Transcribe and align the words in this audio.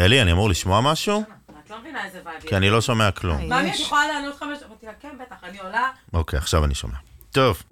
אלי, 0.00 0.22
אני 0.22 0.32
אמור 0.32 0.50
לשמוע 0.50 0.80
משהו? 0.80 1.24
את 1.64 1.70
לא 1.70 1.78
מבינה 1.80 2.04
איזה 2.04 2.20
וייב. 2.24 2.40
כי 2.40 2.56
אני 2.56 2.70
לא 2.70 2.80
שומע 2.80 3.10
כלום. 3.10 3.48
מה, 3.48 3.60
אני 3.60 3.68
יכולה 3.68 4.06
לענות 4.06 4.36
חמש? 4.38 4.58
אמרתי 4.68 4.86
לה, 4.86 4.92
כן, 5.00 5.08
בטח, 5.20 5.36
אני 5.44 5.58
עולה. 5.60 5.90
אוקיי, 6.12 6.38
עכשיו 6.38 6.64
אני 6.64 6.74
שומע. 6.74 6.96
טוב. 7.30 7.62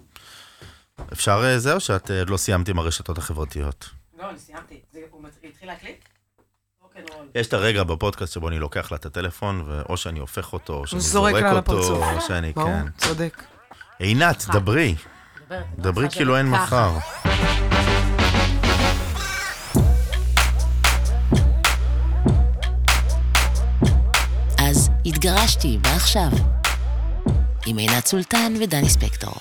אפשר 1.12 1.42
אה, 1.44 1.58
זה, 1.58 1.72
או 1.74 1.80
שאת 1.80 2.10
אה, 2.10 2.24
לא 2.24 2.36
סיימת 2.36 2.68
עם 2.68 2.78
הרשתות 2.78 3.18
החברתיות? 3.18 3.90
לא, 4.18 4.30
אני 4.30 4.38
סיימתי. 4.38 4.80
זה- 4.92 4.98
הוא 5.10 5.22
התחיל 5.48 5.68
להקליט? 5.68 6.04
יש 7.34 7.46
את 7.46 7.52
הרגע 7.52 7.82
בפודקאסט 7.82 8.32
שבו 8.32 8.48
אני 8.48 8.58
לוקח 8.58 8.90
לה 8.92 8.96
את 8.96 9.06
הטלפון, 9.06 9.64
ואו 9.66 9.96
שאני 9.96 10.18
הופך 10.18 10.52
אותו, 10.52 10.74
או 10.74 10.86
שאני 10.86 11.00
זורק 11.00 11.34
אותו. 11.56 11.96
או 12.14 12.20
שאני, 12.20 12.52
ברור, 12.52 12.66
כן. 12.68 12.86
צודק. 12.96 13.42
עינת, 13.98 14.44
דברי. 14.52 14.94
אני 15.50 15.58
דברי 15.78 16.10
כאילו 16.10 16.36
אין. 16.36 16.46
מחר. 16.50 16.90
התגרשתי, 25.18 25.78
מה 25.82 25.96
עכשיו? 25.96 26.28
עם 27.66 27.76
עינת 27.76 28.06
סולטן 28.06 28.52
ודני 28.60 28.88
ספקטור. 28.88 29.34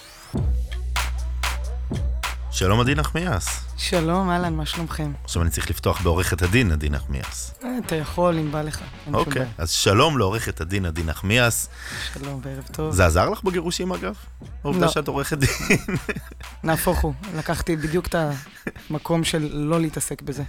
שלום 2.51 2.79
עדי 2.79 2.95
נחמיאס. 2.95 3.59
שלום, 3.77 4.29
אהלן, 4.29 4.55
מה 4.55 4.65
שלומכם? 4.65 5.11
עכשיו 5.23 5.41
אני 5.41 5.51
צריך 5.51 5.69
לפתוח 5.69 6.01
בעורכת 6.01 6.41
הדין 6.41 6.71
עדי 6.71 6.89
נחמיאס. 6.89 7.53
אה, 7.63 7.69
אתה 7.85 7.95
יכול, 7.95 8.37
אם 8.39 8.51
בא 8.51 8.61
לך. 8.61 8.81
אוקיי. 9.13 9.45
אז 9.57 9.71
שלום 9.71 10.17
לעורכת 10.17 10.61
הדין 10.61 10.85
עדי 10.85 11.03
נחמיאס. 11.03 11.69
שלום 12.13 12.41
וערב 12.43 12.67
טוב. 12.71 12.93
זה 12.93 13.05
עזר 13.05 13.29
לך 13.29 13.43
בגירושים 13.43 13.91
אגב? 13.91 14.15
העובדה 14.63 14.85
לא. 14.85 14.91
שאת 14.91 15.07
עורכת 15.07 15.37
דין. 15.37 15.49
נהפוך 16.63 16.99
הוא, 16.99 17.13
לקחתי 17.37 17.75
בדיוק 17.75 18.07
את 18.07 18.15
המקום 18.89 19.23
של 19.23 19.49
לא 19.53 19.81
להתעסק 19.81 20.21
בזה. 20.21 20.43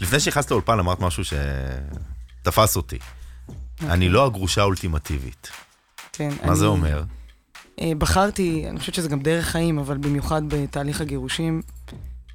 לפני 0.00 0.20
שנכנסת 0.20 0.50
לאולפן 0.50 0.78
אמרת 0.78 1.00
משהו 1.00 1.22
שתפס 1.24 2.76
אותי. 2.76 2.98
אני 3.90 4.08
לא 4.08 4.26
הגרושה 4.26 4.60
האולטימטיבית. 4.60 5.50
כן, 6.12 6.30
מה 6.44 6.54
זה 6.54 6.66
אומר? 6.66 7.02
אה, 7.80 7.92
בחרתי, 7.98 8.66
אני 8.68 8.78
חושבת 8.78 8.94
שזה 8.94 9.08
גם 9.08 9.20
דרך 9.20 9.46
חיים, 9.46 9.78
אבל 9.78 9.96
במיוחד 9.96 10.42
בתהליך 10.48 11.00
הגירושים, 11.00 11.62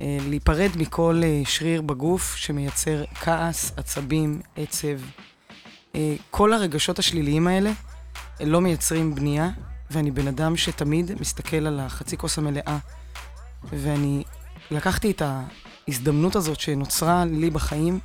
אה, 0.02 0.18
להיפרד 0.30 0.70
מכל 0.76 1.22
אה, 1.24 1.42
שריר 1.46 1.82
בגוף 1.82 2.36
שמייצר 2.36 3.04
כעס, 3.16 3.72
עצבים, 3.78 4.42
עצב. 4.56 4.98
כל 6.32 6.54
הרגשות 6.54 7.00
השליליים 7.00 7.48
האלה 7.48 7.72
לא 8.40 8.62
מייצרים 8.62 9.16
בנייה, 9.16 9.50
ואני 9.92 10.12
בן 10.12 10.28
אדם 10.28 10.58
שתמיד 10.58 11.12
מסתכל 11.20 11.68
על 11.68 11.80
החצי 11.80 12.18
כוס 12.18 12.38
המלאה. 12.38 12.78
ואני 13.64 14.24
לקחתי 14.72 15.12
את 15.12 15.22
ההזדמנות 15.22 16.36
הזאת 16.36 16.60
שנוצרה 16.60 17.26
לי 17.26 17.50
בחיים, 17.50 18.00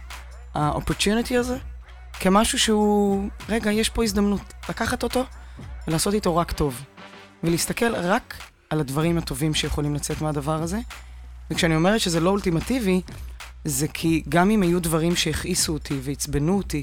ה-opportunity 0.54 1.34
הזה, 1.38 1.58
כמשהו 2.20 2.58
שהוא, 2.58 3.28
רגע, 3.48 3.72
יש 3.72 3.88
פה 3.88 4.04
הזדמנות. 4.04 4.54
לקחת 4.68 5.02
אותו 5.02 5.24
ולעשות 5.88 6.14
איתו 6.14 6.36
רק 6.36 6.52
טוב. 6.52 6.84
ולהסתכל 7.44 7.94
רק 7.94 8.34
על 8.70 8.80
הדברים 8.80 9.18
הטובים 9.18 9.54
שיכולים 9.54 9.94
לצאת 9.94 10.20
מהדבר 10.20 10.62
הזה. 10.62 10.78
וכשאני 11.50 11.76
אומרת 11.76 12.00
שזה 12.00 12.20
לא 12.20 12.30
אולטימטיבי, 12.30 13.00
זה 13.64 13.88
כי 13.88 14.22
גם 14.28 14.50
אם 14.50 14.62
היו 14.62 14.80
דברים 14.80 15.16
שהכעיסו 15.16 15.72
אותי 15.72 15.94
ועצבנו 16.02 16.56
אותי 16.56 16.82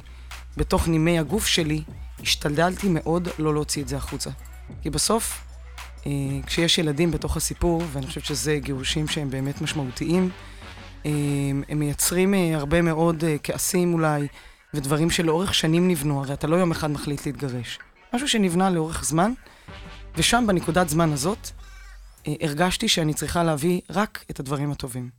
בתוך 0.58 0.88
נימי 0.88 1.20
הגוף 1.20 1.45
שלי, 1.45 1.82
השתדלתי 2.20 2.88
מאוד 2.90 3.28
לא 3.40 3.54
להוציא 3.54 3.84
את 3.84 3.88
זה 3.88 3.98
החוצה. 3.98 4.30
כי 4.82 4.90
בסוף, 4.90 5.42
אה, 6.06 6.12
כשיש 6.45 6.78
ילדים 6.78 7.12
בתוך 7.12 7.38
הסיפור, 7.38 7.84
ואני 7.92 8.08
חושבת 8.08 8.26
שזה 8.26 8.60
גירושים 8.62 9.08
שהם 9.08 9.30
באמת 9.30 9.62
משמעותיים, 9.62 10.30
אה, 11.06 11.12
הם 11.70 11.80
מייצרים 11.80 12.34
אה, 12.34 12.56
הרבה 12.56 12.82
מאוד 12.82 13.23
כעסים 13.44 13.94
אולי, 13.94 14.28
ודברים 14.73 15.09
שלאורך 15.09 15.53
שנים 15.53 15.88
נבנו, 15.88 16.23
הרי 16.23 16.33
אתה 16.33 16.47
לא 16.47 16.55
יום 16.55 16.72
אחד 16.72 16.91
מחליט 16.91 17.25
להתגרש. 17.25 17.80
משהו 18.14 18.27
שנבנה 18.27 18.69
לאורך 18.69 19.03
זמן, 19.03 19.31
ושם, 20.16 20.44
בנקודת 20.47 20.89
זמן 20.89 21.14
הזאת, 21.14 21.50
אה, 22.27 22.33
הרגשתי 22.41 22.87
שאני 22.87 23.14
צריכה 23.14 23.43
להביא 23.43 23.81
רק 23.89 24.26
את 24.31 24.39
הדברים 24.39 24.71
הטובים. 24.71 25.10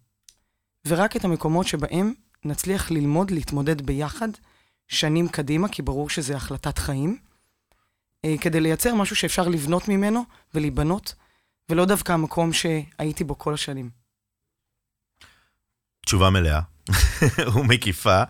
ורק 0.86 1.16
את 1.16 1.24
המקומות 1.24 1.66
שבהם 1.66 2.14
נצליח 2.44 2.90
ללמוד 2.90 3.30
להתמודד 3.30 3.86
ביחד 3.86 4.28
שנים 4.88 5.28
קדימה, 5.28 5.68
כי 5.68 5.82
ברור 5.82 6.10
שזה 6.10 6.36
החלטת 6.36 6.78
חיים, 6.78 7.18
אה, 8.24 8.34
כדי 8.40 8.60
לייצר 8.60 8.94
משהו 8.94 9.16
שאפשר 9.16 9.48
לבנות 9.48 9.88
ממנו 9.88 10.24
ולהיבנות, 10.54 11.14
ולא 11.68 11.84
דווקא 11.84 12.12
המקום 12.12 12.52
שהייתי 12.52 13.24
בו 13.24 13.38
כל 13.38 13.54
השנים. 13.54 13.90
תשובה 16.06 16.30
מלאה 16.30 16.60
ומקיפה. 17.54 18.22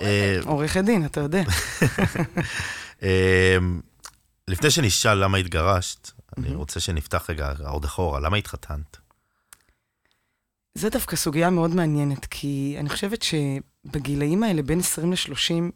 אה, 0.00 0.38
עורכת 0.44 0.84
דין, 0.84 1.06
אתה 1.06 1.20
יודע. 1.20 1.42
אה, 3.02 3.56
לפני 4.48 4.70
שנשאל 4.70 5.24
למה 5.24 5.38
התגרשת, 5.38 6.10
אני 6.38 6.54
רוצה 6.54 6.80
שנפתח 6.80 7.30
רגע 7.30 7.52
עוד 7.66 7.84
אחורה. 7.84 8.20
למה 8.20 8.36
התחתנת? 8.36 8.96
זה 10.74 10.90
דווקא 10.90 11.16
סוגיה 11.16 11.50
מאוד 11.50 11.74
מעניינת, 11.74 12.26
כי 12.26 12.76
אני 12.78 12.88
חושבת 12.88 13.22
שבגילאים 13.22 14.42
האלה, 14.42 14.62
בין 14.62 14.78
20 14.78 15.12
ל-30, 15.12 15.70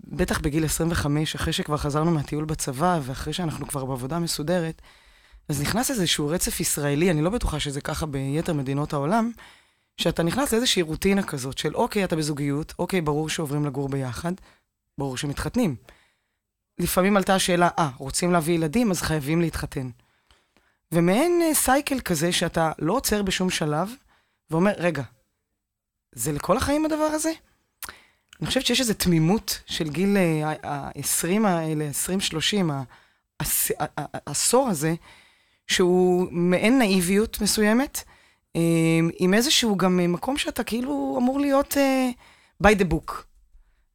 בטח 0.00 0.38
בגיל 0.38 0.64
25, 0.64 1.34
אחרי 1.34 1.52
שכבר 1.52 1.76
חזרנו 1.76 2.10
מהטיול 2.10 2.44
בצבא, 2.44 3.00
ואחרי 3.02 3.32
שאנחנו 3.32 3.66
כבר 3.68 3.84
בעבודה 3.84 4.18
מסודרת, 4.18 4.82
אז 5.48 5.60
נכנס 5.60 5.90
איזשהו 5.90 6.28
רצף 6.28 6.60
ישראלי, 6.60 7.10
אני 7.10 7.22
לא 7.22 7.30
בטוחה 7.30 7.60
שזה 7.60 7.80
ככה 7.80 8.06
ביתר 8.06 8.52
מדינות 8.52 8.92
העולם, 8.92 9.30
שאתה 9.96 10.22
נכנס 10.22 10.52
לאיזושהי 10.52 10.82
רוטינה 10.82 11.22
כזאת 11.22 11.58
של 11.58 11.74
אוקיי, 11.76 12.04
אתה 12.04 12.16
בזוגיות, 12.16 12.74
אוקיי, 12.78 13.00
ברור 13.00 13.28
שעוברים 13.28 13.64
לגור 13.64 13.88
ביחד, 13.88 14.32
ברור 14.98 15.16
שמתחתנים. 15.16 15.76
לפעמים 16.78 17.16
עלתה 17.16 17.34
השאלה, 17.34 17.68
אה, 17.78 17.90
רוצים 17.98 18.32
להביא 18.32 18.54
ילדים, 18.54 18.90
אז 18.90 19.02
חייבים 19.02 19.40
להתחתן. 19.40 19.90
ומעין 20.92 21.42
אה, 21.42 21.54
סייקל 21.54 22.00
כזה 22.00 22.32
שאתה 22.32 22.72
לא 22.78 22.92
עוצר 22.92 23.22
בשום 23.22 23.50
שלב, 23.50 23.90
ואומר, 24.50 24.72
רגע, 24.76 25.02
זה 26.12 26.32
לכל 26.32 26.56
החיים 26.56 26.84
הדבר 26.84 27.04
הזה? 27.14 27.30
אני 28.40 28.46
חושבת 28.46 28.66
שיש 28.66 28.80
איזו 28.80 28.94
תמימות 28.94 29.60
של 29.66 29.88
גיל 29.90 30.16
ה-20 30.64 31.46
האלה, 31.46 31.90
20-30, 31.90 32.70
העש- 33.42 33.70
ה- 33.80 34.00
ה- 34.00 34.18
העשור 34.26 34.68
הזה, 34.68 34.94
שהוא 35.66 36.28
מעין 36.30 36.78
נאיביות 36.78 37.40
מסוימת, 37.40 37.98
אה, 38.06 38.15
עם 39.18 39.34
איזשהו 39.34 39.76
גם 39.76 40.12
מקום 40.12 40.38
שאתה 40.38 40.64
כאילו 40.64 41.16
אמור 41.20 41.40
להיות 41.40 41.76
אה, 41.76 42.10
by 42.62 42.76
the 42.78 42.92
book. 42.92 43.12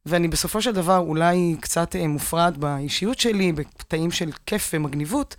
ואני 0.06 0.28
בסופו 0.28 0.62
של 0.62 0.72
דבר 0.72 0.98
אולי 0.98 1.56
קצת 1.60 1.96
אה, 1.96 2.08
מופרד 2.08 2.56
באישיות 2.58 3.18
שלי, 3.18 3.52
בקטעים 3.52 4.10
של 4.10 4.30
כיף 4.46 4.70
ומגניבות, 4.74 5.36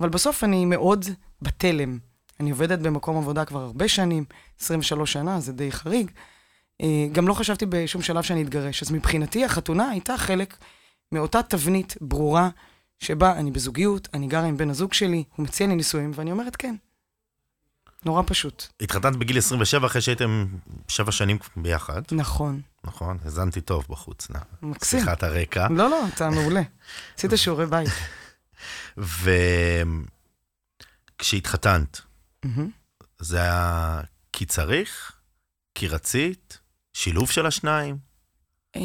אבל 0.00 0.08
בסוף 0.08 0.44
אני 0.44 0.64
מאוד 0.64 1.04
בתלם. 1.42 1.98
אני 2.40 2.50
עובדת 2.50 2.78
במקום 2.78 3.16
עבודה 3.16 3.44
כבר 3.44 3.60
הרבה 3.60 3.88
שנים, 3.88 4.24
23 4.60 5.12
שנה, 5.12 5.40
זה 5.40 5.52
די 5.52 5.72
חריג. 5.72 6.10
אה, 6.82 7.06
גם 7.12 7.28
לא 7.28 7.34
חשבתי 7.34 7.66
בשום 7.68 8.02
שלב 8.02 8.22
שאני 8.22 8.42
אתגרש. 8.42 8.82
אז 8.82 8.90
מבחינתי 8.90 9.44
החתונה 9.44 9.90
הייתה 9.90 10.18
חלק 10.18 10.56
מאותה 11.12 11.42
תבנית 11.42 11.96
ברורה, 12.00 12.48
שבה 12.98 13.32
אני 13.32 13.50
בזוגיות, 13.50 14.08
אני 14.14 14.26
גרה 14.26 14.44
עם 14.44 14.56
בן 14.56 14.70
הזוג 14.70 14.92
שלי, 14.92 15.24
הוא 15.36 15.44
מציע 15.44 15.66
לי 15.66 15.74
נישואים, 15.74 16.10
ואני 16.14 16.32
אומרת 16.32 16.56
כן. 16.56 16.74
נורא 18.04 18.22
פשוט. 18.26 18.66
התחתנת 18.80 19.16
בגיל 19.16 19.38
27 19.38 19.86
אחרי 19.86 20.00
שהייתם 20.00 20.46
שבע 20.88 21.12
שנים 21.12 21.38
ביחד, 21.56 22.02
נכון. 22.12 22.60
נכון? 22.84 23.18
האזנתי 23.24 23.60
טוב 23.60 23.86
בחוץ. 23.88 24.28
מקסים. 24.62 25.00
שיחת 25.00 25.22
הרקע. 25.22 25.66
לא, 25.70 25.90
לא, 25.90 26.08
אתה 26.14 26.30
מעולה. 26.30 26.62
עשית 27.18 27.30
שיעורי 27.42 27.66
בית. 27.66 27.90
וכשהתחתנת. 31.20 32.00
זה 33.18 33.40
היה 33.40 34.00
כי 34.32 34.46
צריך? 34.46 35.12
כי 35.74 35.88
רצית? 35.88 36.58
שילוב 36.92 37.30
של 37.30 37.46
השניים? 37.46 37.96
אה, 38.76 38.80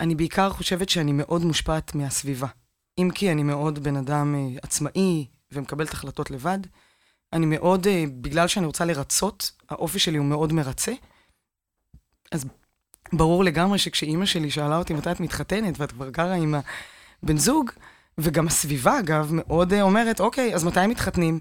אני 0.00 0.14
בעיקר 0.14 0.50
חושבת 0.50 0.88
שאני 0.88 1.12
מאוד 1.12 1.44
מושפעת 1.44 1.94
מהסביבה. 1.94 2.46
אם 2.98 3.08
כי 3.14 3.32
אני 3.32 3.42
מאוד 3.42 3.78
בן 3.78 3.96
אדם 3.96 4.34
אה, 4.34 4.58
עצמאי 4.62 5.26
ומקבלת 5.52 5.92
החלטות 5.92 6.30
לבד, 6.30 6.58
אני 7.32 7.46
מאוד, 7.46 7.86
אה, 7.86 8.04
בגלל 8.20 8.48
שאני 8.48 8.66
רוצה 8.66 8.84
לרצות, 8.84 9.52
האופי 9.70 9.98
שלי 9.98 10.16
הוא 10.16 10.26
מאוד 10.26 10.52
מרצה. 10.52 10.92
אז 12.32 12.44
ברור 13.12 13.44
לגמרי 13.44 13.78
שכשאימא 13.78 14.26
שלי 14.26 14.50
שאלה 14.50 14.78
אותי 14.78 14.94
מתי 14.94 15.10
את 15.10 15.20
מתחתנת, 15.20 15.80
ואת 15.80 15.92
כבר 15.92 16.08
גרה 16.08 16.34
עם 16.34 16.54
הבן 17.22 17.36
זוג, 17.36 17.70
וגם 18.18 18.46
הסביבה, 18.46 18.98
אגב, 18.98 19.30
מאוד 19.32 19.72
אה, 19.72 19.82
אומרת, 19.82 20.20
אוקיי, 20.20 20.54
אז 20.54 20.64
מתי 20.64 20.86
מתחתנים? 20.86 21.40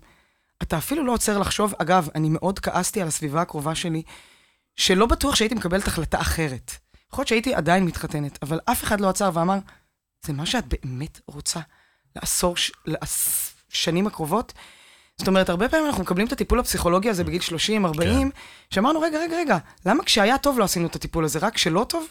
אתה 0.63 0.77
אפילו 0.77 1.03
לא 1.03 1.13
עוצר 1.13 1.37
לחשוב, 1.37 1.73
אגב, 1.77 2.07
אני 2.15 2.29
מאוד 2.29 2.59
כעסתי 2.59 3.01
על 3.01 3.07
הסביבה 3.07 3.41
הקרובה 3.41 3.75
שלי, 3.75 4.03
שלא 4.75 5.05
בטוח 5.05 5.35
שהייתי 5.35 5.55
מקבלת 5.55 5.87
החלטה 5.87 6.21
אחרת. 6.21 6.71
יכול 7.11 7.21
להיות 7.21 7.27
שהייתי 7.27 7.53
עדיין 7.53 7.85
מתחתנת, 7.85 8.39
אבל 8.41 8.59
אף 8.65 8.83
אחד 8.83 9.01
לא 9.01 9.09
עצר 9.09 9.29
ואמר, 9.33 9.57
זה 10.25 10.33
מה 10.33 10.45
שאת 10.45 10.65
באמת 10.67 11.19
רוצה 11.27 11.59
לעשור, 12.15 12.57
ש... 12.57 12.71
לשנים 12.85 14.07
הקרובות? 14.07 14.53
זאת 15.21 15.27
אומרת, 15.27 15.49
הרבה 15.49 15.69
פעמים 15.69 15.85
אנחנו 15.85 16.03
מקבלים 16.03 16.27
את 16.27 16.31
הטיפול 16.31 16.59
הפסיכולוגי 16.59 17.09
הזה 17.09 17.23
בגיל 17.23 17.41
30, 17.41 17.85
40, 17.85 18.31
שאמרנו, 18.69 19.01
רגע, 19.01 19.19
רגע, 19.19 19.37
רגע, 19.37 19.57
למה 19.85 20.03
כשהיה 20.03 20.37
טוב 20.37 20.59
לא 20.59 20.63
עשינו 20.63 20.87
את 20.87 20.95
הטיפול 20.95 21.25
הזה, 21.25 21.39
רק 21.39 21.53
כשלא 21.53 21.85
טוב? 21.89 22.07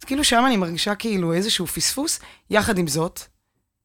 אז 0.00 0.04
כאילו 0.04 0.24
שם 0.24 0.44
אני 0.46 0.56
מרגישה 0.56 0.94
כאילו 0.94 1.32
איזשהו 1.32 1.66
פספוס. 1.66 2.20
יחד 2.50 2.78
עם 2.78 2.86
זאת, 2.86 3.20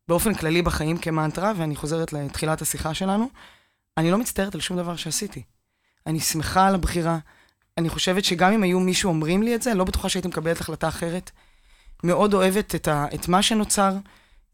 באופן 0.08 0.34
כללי 0.34 0.62
בחיים 0.62 0.98
כמנטרה, 0.98 1.54
ואני 1.58 1.76
חוזרת 1.76 2.14
לתחילת 2.14 2.62
השיחה 2.62 2.94
שלנו, 2.94 3.30
אני 3.98 4.12
לא 4.12 4.18
מצטערת 4.18 4.56
על 4.56 4.62
שום 4.62 4.78
דבר 4.78 4.96
שעשיתי. 4.96 5.44
אני 6.08 6.20
שמחה 6.20 6.68
על 6.68 6.76
הבחירה. 6.76 7.18
אני 7.78 7.90
חושבת 7.90 8.26
שגם 8.26 8.52
אם 8.52 8.64
היו 8.64 8.80
מישהו 8.80 9.10
אומרים 9.10 9.44
לי 9.44 9.56
את 9.56 9.62
זה, 9.62 9.74
לא 9.74 9.84
בטוחה 9.84 10.10
שהייתי 10.10 10.28
מקבלת 10.28 10.60
החלטה 10.62 10.88
אחרת. 10.88 11.32
מאוד 12.04 12.34
אוהבת 12.34 12.76
את, 12.76 12.88
ה, 12.88 13.06
את 13.16 13.28
מה 13.28 13.42
שנוצר, 13.42 13.94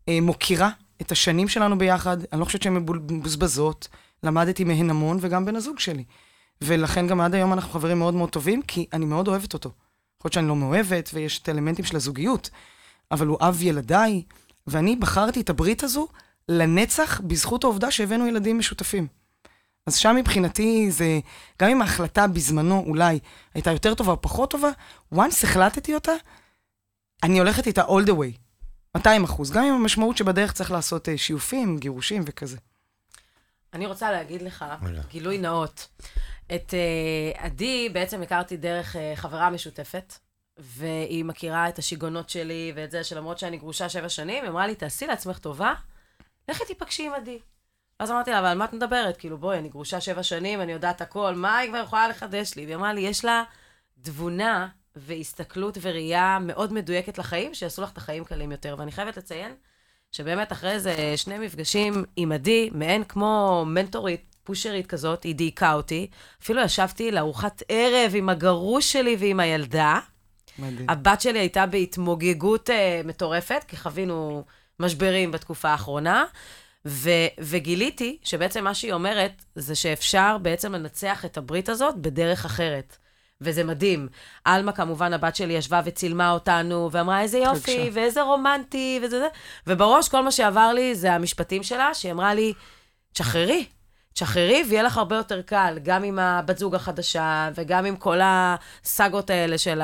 אה, 0.10 0.22
מוקירה 0.22 0.70
את 1.02 1.12
השנים 1.12 1.48
שלנו 1.48 1.78
ביחד, 1.78 2.18
אני 2.32 2.40
לא 2.40 2.46
חושבת 2.46 2.62
שהן 2.62 2.74
מבוזבזות, 3.10 3.88
למדתי 4.24 4.64
מהן 4.64 4.90
המון, 4.90 5.18
וגם 5.22 5.46
בן 5.46 5.56
הזוג 5.56 5.80
שלי. 5.80 6.04
ולכן 6.62 7.08
גם 7.08 7.22
עד 7.22 7.36
היום 7.36 7.54
אנחנו 7.54 7.72
חברים 7.72 8.00
מאוד 8.00 8.14
מאוד 8.14 8.30
טובים, 8.30 8.62
כי 8.62 8.86
אני 8.94 9.06
מאוד 9.06 9.28
אוהבת 9.28 9.54
אותו. 9.54 9.70
יכול 9.70 10.28
להיות 10.28 10.34
שאני 10.34 10.48
לא 10.48 10.56
מאוהבת, 10.56 11.10
ויש 11.14 11.40
את 11.40 11.48
האלמנטים 11.48 11.86
של 11.86 11.96
הזוגיות, 11.96 12.50
אבל 13.12 13.28
הוא 13.28 13.38
אב 13.42 13.58
ילדיי, 13.62 14.24
ואני 14.68 14.96
בחרתי 14.96 15.42
את 15.42 15.50
הברית 15.50 15.84
הזו 15.84 16.08
לנצח 16.50 17.22
בזכות 17.22 17.64
העובדה 17.64 17.92
שהבאנו 17.92 18.28
ילדים 18.28 18.58
משותפים. 18.58 19.08
אז 19.88 19.96
שם 19.96 20.16
מבחינתי 20.16 20.92
זה, 20.92 21.20
גם 21.62 21.70
אם 21.70 21.82
ההחלטה 21.82 22.28
בזמנו 22.28 22.84
אולי 22.88 23.20
הייתה 23.54 23.72
יותר 23.72 23.94
טובה 23.94 24.12
או 24.12 24.22
פחות 24.22 24.52
טובה, 24.52 24.70
once 25.16 25.44
החלטתי 25.44 25.94
אותה, 25.94 26.12
אני 27.24 27.40
הולכת 27.40 27.68
איתה 27.68 27.84
all 27.84 28.08
the 28.08 28.12
way. 28.12 28.51
200 28.98 29.24
אחוז, 29.24 29.52
גם 29.52 29.64
עם 29.64 29.74
המשמעות 29.74 30.18
שבדרך 30.18 30.52
צריך 30.52 30.72
לעשות 30.72 31.08
uh, 31.08 31.12
שיופים, 31.18 31.78
גירושים 31.78 32.24
וכזה. 32.26 32.58
אני 33.74 33.86
רוצה 33.86 34.12
להגיד 34.12 34.42
לך, 34.42 34.66
גילוי 35.10 35.38
נאות. 35.38 35.88
את 36.56 36.74
uh, 36.74 37.40
עדי 37.40 37.90
בעצם 37.94 38.22
הכרתי 38.22 38.58
דרך 38.58 38.96
uh, 38.96 39.00
חברה 39.16 39.50
משותפת, 39.50 40.14
והיא 40.58 41.26
מכירה 41.26 41.70
את 41.70 41.80
השיגעונות 41.80 42.30
שלי 42.30 42.74
ואת 42.76 42.92
זה 42.92 43.04
שלמרות 43.04 43.40
שאני 43.40 43.58
גרושה 43.58 43.90
שבע 43.90 44.10
שנים, 44.10 44.44
היא 44.44 44.52
אמרה 44.52 44.68
לי, 44.68 44.76
תעשי 44.76 45.08
לעצמך 45.08 45.38
טובה, 45.38 45.74
לכי 46.50 46.66
תיפגשי 46.66 47.08
עם 47.08 47.14
עדי. 47.14 47.40
אז 48.00 48.12
אמרתי 48.12 48.32
לה, 48.32 48.40
אבל 48.40 48.48
על 48.48 48.58
מה 48.58 48.66
את 48.66 48.74
מדברת? 48.74 49.18
כאילו, 49.18 49.38
בואי, 49.38 49.58
אני 49.58 49.70
גרושה 49.70 50.02
שבע 50.02 50.24
שנים, 50.24 50.62
אני 50.62 50.72
יודעת 50.72 51.02
הכל, 51.02 51.36
מה 51.36 51.58
היא 51.58 51.70
כבר 51.70 51.78
יכולה 51.78 52.08
לחדש 52.08 52.56
לי? 52.56 52.66
והיא 52.66 52.76
אמרה 52.76 52.94
לי, 52.94 53.02
יש 53.02 53.26
לה 53.26 53.44
תבונה 54.02 54.68
והסתכלות 54.96 55.78
וראייה 55.82 56.38
מאוד 56.42 56.74
מדויקת 56.74 57.18
לחיים, 57.18 57.54
שיעשו 57.54 57.82
לך 57.82 57.92
את 57.92 57.98
החיים 57.98 58.24
קלים 58.24 58.52
יותר. 58.52 58.76
ואני 58.80 58.92
חייבת 58.92 59.18
לציין 59.18 59.56
שבאמת 60.12 60.52
אחרי 60.52 60.72
איזה 60.72 61.14
שני 61.16 61.38
מפגשים 61.38 62.04
עם 62.16 62.32
עדי, 62.32 62.70
מעין 62.74 63.04
כמו 63.04 63.64
מנטורית, 63.68 64.36
פושרית 64.44 64.88
כזאת, 64.88 65.24
היא 65.24 65.36
דייקה 65.36 65.74
אותי. 65.74 66.08
אפילו 66.44 66.62
ישבתי 66.62 67.12
לארוחת 67.12 67.64
ערב 67.70 68.12
עם 68.16 68.30
הגרוש 68.30 68.92
שלי 68.92 69.16
ועם 69.20 69.40
הילדה. 69.40 70.00
מדהים. 70.60 70.90
הבת 70.90 71.22
שלי 71.22 71.40
הייתה 71.40 71.66
בהתמוגגות 71.66 72.70
uh, 72.70 72.74
מטורפת, 73.08 73.64
כי 73.68 73.78
חווינו 73.78 74.44
משברים 74.80 75.32
בתקופה 75.32 75.70
האחרונה. 75.70 76.26
ו- 76.86 77.28
וגיליתי 77.40 78.18
שבעצם 78.24 78.64
מה 78.64 78.74
שהיא 78.74 78.94
אומרת, 78.94 79.32
זה 79.56 79.76
שאפשר 79.76 80.38
בעצם 80.42 80.74
לנצח 80.74 81.26
את 81.26 81.38
הברית 81.38 81.70
הזאת 81.70 81.96
בדרך 81.96 82.46
אחרת. 82.46 82.98
וזה 83.42 83.64
מדהים. 83.64 84.08
עלמה, 84.46 84.72
כמובן, 84.72 85.14
הבת 85.14 85.36
שלי 85.36 85.54
ישבה 85.54 85.82
וצילמה 85.86 86.32
אותנו, 86.32 86.90
ואמרה, 86.92 87.22
איזה 87.22 87.38
יופי, 87.38 87.78
בבקשה. 87.78 87.90
ואיזה 87.94 88.22
רומנטי, 88.22 89.00
וזה 89.04 89.20
זה. 89.20 89.28
ובראש, 89.68 90.10
כל 90.10 90.24
מה 90.24 90.32
שעבר 90.32 90.74
לי 90.74 90.96
זה 90.96 91.14
המשפטים 91.14 91.64
שלה, 91.64 91.94
שהיא 91.94 92.12
אמרה 92.12 92.34
לי, 92.34 92.54
תשחררי, 93.14 93.66
תשחררי, 94.14 94.64
ויהיה 94.70 94.84
לך 94.84 94.98
הרבה 94.98 95.16
יותר 95.16 95.42
קל, 95.42 95.80
גם 95.84 96.04
עם 96.04 96.20
הבת 96.20 96.58
זוג 96.58 96.76
החדשה, 96.76 97.50
וגם 97.56 97.86
עם 97.86 97.96
כל 97.96 98.20
הסאגות 98.24 99.30
האלה 99.30 99.58
של 99.58 99.82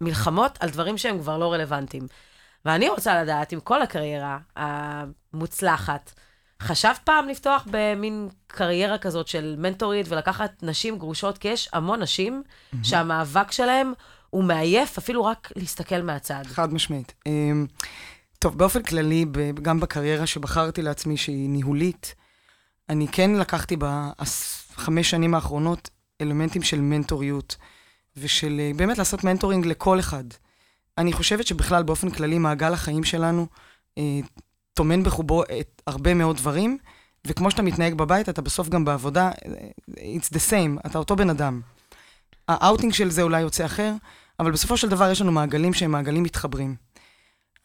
המלחמות, 0.00 0.58
על 0.60 0.70
דברים 0.70 0.98
שהם 0.98 1.18
כבר 1.18 1.38
לא 1.38 1.52
רלוונטיים. 1.52 2.06
ואני 2.64 2.88
רוצה 2.88 3.22
לדעת, 3.22 3.52
עם 3.52 3.60
כל 3.60 3.82
הקריירה 3.82 4.38
המוצלחת, 4.56 6.12
חשבת 6.62 6.98
פעם 7.04 7.28
לפתוח 7.28 7.66
במין 7.70 8.28
קריירה 8.46 8.98
כזאת 8.98 9.28
של 9.28 9.54
מנטורית 9.58 10.06
ולקחת 10.08 10.62
נשים 10.62 10.98
גרושות? 10.98 11.38
כי 11.38 11.48
יש 11.48 11.68
המון 11.72 12.02
נשים 12.02 12.42
mm-hmm. 12.42 12.76
שהמאבק 12.82 13.52
שלהם 13.52 13.92
הוא 14.30 14.44
מעייף, 14.44 14.98
אפילו 14.98 15.24
רק 15.24 15.52
להסתכל 15.56 16.02
מהצד. 16.02 16.42
חד 16.46 16.74
משמעית. 16.74 17.14
אמ, 17.26 17.66
טוב, 18.38 18.58
באופן 18.58 18.82
כללי, 18.82 19.24
גם 19.62 19.80
בקריירה 19.80 20.26
שבחרתי 20.26 20.82
לעצמי, 20.82 21.16
שהיא 21.16 21.48
ניהולית, 21.48 22.14
אני 22.88 23.08
כן 23.08 23.30
לקחתי 23.30 23.76
בחמש 23.76 25.10
שנים 25.10 25.34
האחרונות 25.34 25.90
אלמנטים 26.20 26.62
של 26.62 26.80
מנטוריות, 26.80 27.56
ושל 28.16 28.60
אה, 28.60 28.70
באמת 28.76 28.98
לעשות 28.98 29.24
מנטורינג 29.24 29.66
לכל 29.66 30.00
אחד. 30.00 30.24
אני 30.98 31.12
חושבת 31.12 31.46
שבכלל, 31.46 31.82
באופן 31.82 32.10
כללי, 32.10 32.38
מעגל 32.38 32.72
החיים 32.72 33.04
שלנו, 33.04 33.46
אה, 33.98 34.20
טומן 34.74 35.02
בחובו 35.02 35.42
את 35.42 35.82
הרבה 35.86 36.14
מאוד 36.14 36.36
דברים, 36.36 36.78
וכמו 37.26 37.50
שאתה 37.50 37.62
מתנהג 37.62 37.94
בבית, 37.94 38.28
אתה 38.28 38.42
בסוף 38.42 38.68
גם 38.68 38.84
בעבודה, 38.84 39.30
it's 39.90 40.34
the 40.34 40.50
same, 40.50 40.86
אתה 40.86 40.98
אותו 40.98 41.16
בן 41.16 41.30
אדם. 41.30 41.60
האאוטינג 42.48 42.92
של 42.92 43.10
זה 43.10 43.22
אולי 43.22 43.40
יוצא 43.40 43.64
אחר, 43.64 43.92
אבל 44.40 44.52
בסופו 44.52 44.76
של 44.76 44.88
דבר 44.88 45.10
יש 45.10 45.20
לנו 45.20 45.32
מעגלים 45.32 45.74
שהם 45.74 45.90
מעגלים 45.90 46.22
מתחברים. 46.22 46.76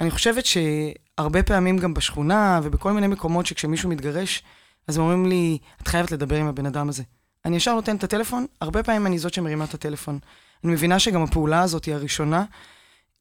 אני 0.02 0.12
חושבת 0.12 0.44
שהרבה 0.46 1.44
פעמים 1.44 1.78
גם 1.78 1.94
בשכונה 1.94 2.60
ובכל 2.64 2.92
מיני 2.92 3.08
מקומות 3.08 3.46
שכשמישהו 3.46 3.90
מתגרש, 3.90 4.44
אז 4.88 4.98
הם 4.98 5.04
אומרים 5.04 5.26
לי, 5.26 5.58
את 5.82 5.88
חייבת 5.88 6.12
לדבר 6.12 6.36
עם 6.36 6.48
הבן 6.48 6.66
אדם 6.66 6.90
הזה. 6.90 7.04
אני 7.46 7.56
ישר 7.56 7.76
נותן 7.76 7.96
את 7.96 8.04
הטלפון, 8.04 8.46
הרבה 8.62 8.84
פעמים 8.84 9.08
אני 9.08 9.20
זאת 9.20 9.34
שמרימה 9.34 9.66
את 9.66 9.74
הטלפון. 9.74 10.20
אני 10.64 10.72
מבינה 10.72 11.00
שגם 11.00 11.24
הפעולה 11.24 11.62
הזאת 11.62 11.86
היא 11.86 11.96
הראשונה, 11.96 12.44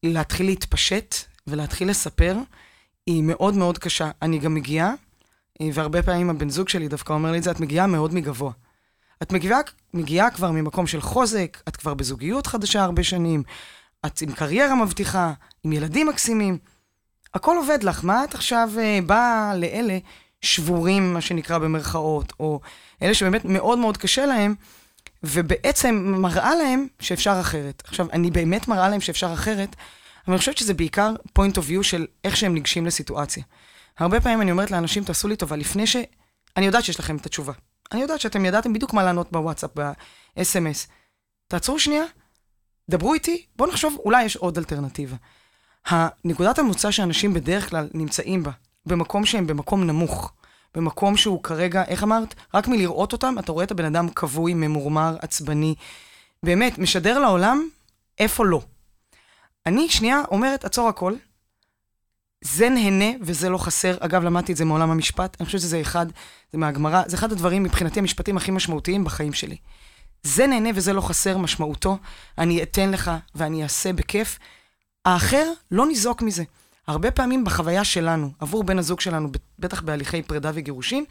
להתחיל 0.03 0.45
להתפשט 0.45 1.15
ולהתחיל 1.47 1.89
לספר, 1.89 2.37
היא 3.07 3.23
מאוד 3.23 3.53
מאוד 3.55 3.77
קשה. 3.77 4.11
אני 4.21 4.39
גם 4.39 4.53
מגיעה, 4.53 4.93
אה, 5.61 5.69
והרבה 5.73 6.03
פעמים 6.03 6.29
הבן 6.29 6.49
זוג 6.49 6.69
שלי 6.69 6.87
דווקא 6.87 7.13
אומר 7.13 7.31
לי 7.31 7.37
את 7.37 7.43
זה, 7.43 7.51
את 7.51 7.59
מגיעה 7.59 7.87
מאוד 7.87 8.13
מגבוה. 8.13 8.51
את 9.21 9.31
מגיעה, 9.31 9.59
מגיעה 9.93 10.31
כבר 10.31 10.51
ממקום 10.51 10.87
של 10.87 11.01
חוזק, 11.01 11.57
את 11.67 11.75
כבר 11.75 11.93
בזוגיות 11.93 12.47
חדשה 12.47 12.83
הרבה 12.83 13.03
שנים, 13.03 13.43
את 14.05 14.21
עם 14.21 14.31
קריירה 14.31 14.75
מבטיחה, 14.75 15.33
עם 15.63 15.73
ילדים 15.73 16.07
מקסימים. 16.07 16.57
הכל 17.33 17.57
עובד 17.57 17.83
לך, 17.83 18.03
מה 18.03 18.23
את 18.23 18.33
עכשיו 18.33 18.69
אה, 18.77 18.99
באה 19.05 19.55
לאלה 19.55 19.97
שבורים, 20.41 21.13
מה 21.13 21.21
שנקרא 21.21 21.57
במרכאות, 21.57 22.33
או 22.39 22.59
אלה 23.01 23.13
שבאמת 23.13 23.45
מאוד 23.45 23.79
מאוד 23.79 23.97
קשה 23.97 24.25
להם, 24.25 24.55
ובעצם 25.23 26.15
מראה 26.17 26.55
להם 26.55 26.87
שאפשר 26.99 27.37
אחרת. 27.41 27.83
עכשיו, 27.87 28.07
אני 28.13 28.31
באמת 28.31 28.67
מראה 28.67 28.89
להם 28.89 29.01
שאפשר 29.01 29.33
אחרת, 29.33 29.75
אבל 30.27 30.33
אני 30.33 30.39
חושבת 30.39 30.57
שזה 30.57 30.73
בעיקר 30.73 31.13
point 31.39 31.53
of 31.53 31.69
view 31.69 31.83
של 31.83 32.05
איך 32.23 32.37
שהם 32.37 32.53
ניגשים 32.53 32.85
לסיטואציה. 32.85 33.43
הרבה 33.99 34.21
פעמים 34.21 34.41
אני 34.41 34.51
אומרת 34.51 34.71
לאנשים, 34.71 35.03
תעשו 35.03 35.27
לי 35.27 35.35
טובה, 35.35 35.55
לפני 35.55 35.87
ש... 35.87 35.97
אני 36.57 36.65
יודעת 36.65 36.83
שיש 36.83 36.99
לכם 36.99 37.17
את 37.17 37.25
התשובה. 37.25 37.53
אני 37.91 38.01
יודעת 38.01 38.21
שאתם 38.21 38.45
ידעתם 38.45 38.73
בדיוק 38.73 38.93
מה 38.93 39.03
לענות 39.03 39.31
בוואטסאפ, 39.31 39.69
ב-SMS. 39.79 40.87
תעצרו 41.47 41.79
שנייה, 41.79 42.03
דברו 42.89 43.13
איתי, 43.13 43.45
בואו 43.55 43.69
נחשוב, 43.69 43.97
אולי 44.05 44.23
יש 44.23 44.35
עוד 44.35 44.57
אלטרנטיבה. 44.57 45.15
הנקודת 45.85 46.59
המוצא 46.59 46.91
שאנשים 46.91 47.33
בדרך 47.33 47.69
כלל 47.69 47.87
נמצאים 47.93 48.43
בה, 48.43 48.51
במקום 48.85 49.25
שהם 49.25 49.47
במקום 49.47 49.83
נמוך, 49.83 50.31
במקום 50.75 51.17
שהוא 51.17 51.43
כרגע, 51.43 51.83
איך 51.83 52.03
אמרת? 52.03 52.35
רק 52.53 52.67
מלראות 52.67 53.13
אותם, 53.13 53.35
אתה 53.39 53.51
רואה 53.51 53.63
את 53.63 53.71
הבן 53.71 53.85
אדם 53.85 54.09
כבוי, 54.09 54.53
ממורמר, 54.53 55.15
עצבני. 55.21 55.75
באמת, 56.43 56.77
משדר 56.77 57.19
לעולם 57.19 57.67
איפה 58.19 58.45
לא. 58.45 58.61
אני 59.67 59.89
שנייה 59.89 60.21
אומרת, 60.31 60.65
עצור 60.65 60.89
הכל. 60.89 61.13
זה 62.41 62.69
נהנה 62.69 63.05
וזה 63.21 63.49
לא 63.49 63.57
חסר. 63.57 63.97
אגב, 63.99 64.23
למדתי 64.23 64.51
את 64.51 64.57
זה 64.57 64.65
מעולם 64.65 64.91
המשפט. 64.91 65.37
אני 65.39 65.45
חושבת 65.45 65.61
שזה 65.61 65.81
אחד, 65.81 66.05
זה 66.51 66.57
מהגמרא, 66.57 67.03
זה 67.07 67.17
אחד 67.17 67.31
הדברים 67.31 67.63
מבחינתי 67.63 67.99
המשפטים 67.99 68.37
הכי 68.37 68.51
משמעותיים 68.51 69.03
בחיים 69.03 69.33
שלי. 69.33 69.57
זה 70.23 70.47
נהנה 70.47 70.69
וזה 70.75 70.93
לא 70.93 71.01
חסר 71.01 71.37
משמעותו, 71.37 71.97
אני 72.37 72.63
אתן 72.63 72.91
לך 72.91 73.11
ואני 73.35 73.63
אעשה 73.63 73.93
בכיף. 73.93 74.39
האחר, 75.05 75.51
לא 75.71 75.87
ניזוק 75.87 76.21
מזה. 76.21 76.43
הרבה 76.87 77.11
פעמים 77.11 77.43
בחוויה 77.43 77.83
שלנו, 77.83 78.31
עבור 78.39 78.63
בן 78.63 78.79
הזוג 78.79 78.99
שלנו, 78.99 79.29
בטח 79.59 79.81
בהליכי 79.81 80.21
פרידה 80.21 80.51
וגירושין, 80.53 81.03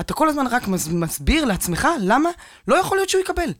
אתה 0.00 0.14
כל 0.14 0.28
הזמן 0.28 0.46
רק 0.46 0.68
מסביר 0.88 1.44
לעצמך 1.44 1.88
למה 2.00 2.30
לא 2.68 2.74
יכול 2.74 2.98
להיות 2.98 3.08
שהוא 3.08 3.20
יקבל. 3.20 3.52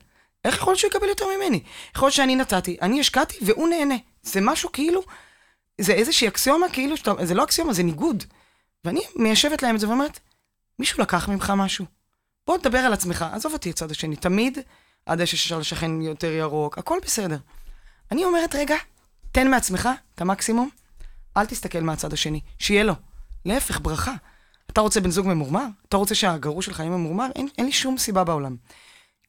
איך 0.46 0.56
יכול 0.56 0.70
להיות 0.70 0.78
שהוא 0.78 0.88
יקבל 0.88 1.08
יותר 1.08 1.24
ממני? 1.36 1.60
יכול 1.96 2.06
להיות 2.06 2.14
שאני 2.14 2.36
נתתי, 2.36 2.76
אני 2.82 3.00
השקעתי 3.00 3.36
והוא 3.42 3.68
נהנה. 3.68 3.94
זה 4.22 4.40
משהו 4.40 4.72
כאילו, 4.72 5.02
זה 5.80 5.92
איזושהי 5.92 6.28
אקסיומה 6.28 6.66
כאילו, 6.72 6.96
שאתה, 6.96 7.12
זה 7.22 7.34
לא 7.34 7.44
אקסיומה, 7.44 7.72
זה 7.72 7.82
ניגוד. 7.82 8.24
ואני 8.84 9.00
מיישבת 9.16 9.62
להם 9.62 9.74
את 9.74 9.80
זה 9.80 9.88
ואומרת, 9.88 10.20
מישהו 10.78 11.02
לקח 11.02 11.28
ממך 11.28 11.52
משהו. 11.56 11.84
בוא 12.46 12.58
תדבר 12.58 12.78
על 12.78 12.92
עצמך, 12.92 13.24
עזוב 13.32 13.52
אותי 13.52 13.70
הצד 13.70 13.90
השני. 13.90 14.16
תמיד 14.16 14.58
הדשא 15.06 15.36
של 15.36 15.60
השכן 15.60 16.00
יותר 16.00 16.30
ירוק, 16.30 16.78
הכל 16.78 16.98
בסדר. 17.02 17.38
אני 18.12 18.24
אומרת, 18.24 18.54
רגע, 18.54 18.76
תן 19.32 19.50
מעצמך 19.50 19.88
את 20.14 20.20
המקסימום, 20.20 20.68
אל 21.36 21.46
תסתכל 21.46 21.80
מהצד 21.80 22.12
השני, 22.12 22.40
שיהיה 22.58 22.84
לו. 22.84 22.94
להפך, 23.44 23.80
ברכה. 23.80 24.14
אתה 24.70 24.80
רוצה 24.80 25.00
בן 25.00 25.10
זוג 25.10 25.26
ממורמר? 25.26 25.64
אתה 25.88 25.96
רוצה 25.96 26.14
שהגרוש 26.14 26.66
שלך 26.66 26.80
יהיה 26.80 26.90
ממורמר? 26.90 27.26
אין, 27.34 27.48
אין 27.58 27.66
לי 27.66 27.72
שום 27.72 27.98
סיבה 27.98 28.24
בעולם. 28.24 28.56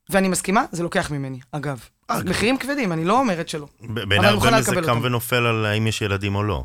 ואני 0.09 0.27
מסכימה, 0.27 0.65
זה 0.71 0.83
לוקח 0.83 1.11
ממני, 1.11 1.39
אגב. 1.51 1.79
אה, 2.09 2.23
מחירים 2.23 2.57
כבדים, 2.57 2.91
אני 2.91 3.05
לא 3.05 3.19
אומרת 3.19 3.49
שלא. 3.49 3.65
ב- 3.81 3.85
אבל 3.85 4.05
בעיניי 4.05 4.29
אני 4.29 4.37
הרבה 4.37 4.57
מזה 4.59 4.71
קם 4.71 4.77
אותם. 4.77 4.99
ונופל 5.03 5.35
על 5.45 5.65
האם 5.65 5.87
יש 5.87 6.01
ילדים 6.01 6.35
או 6.35 6.43
לא. 6.43 6.63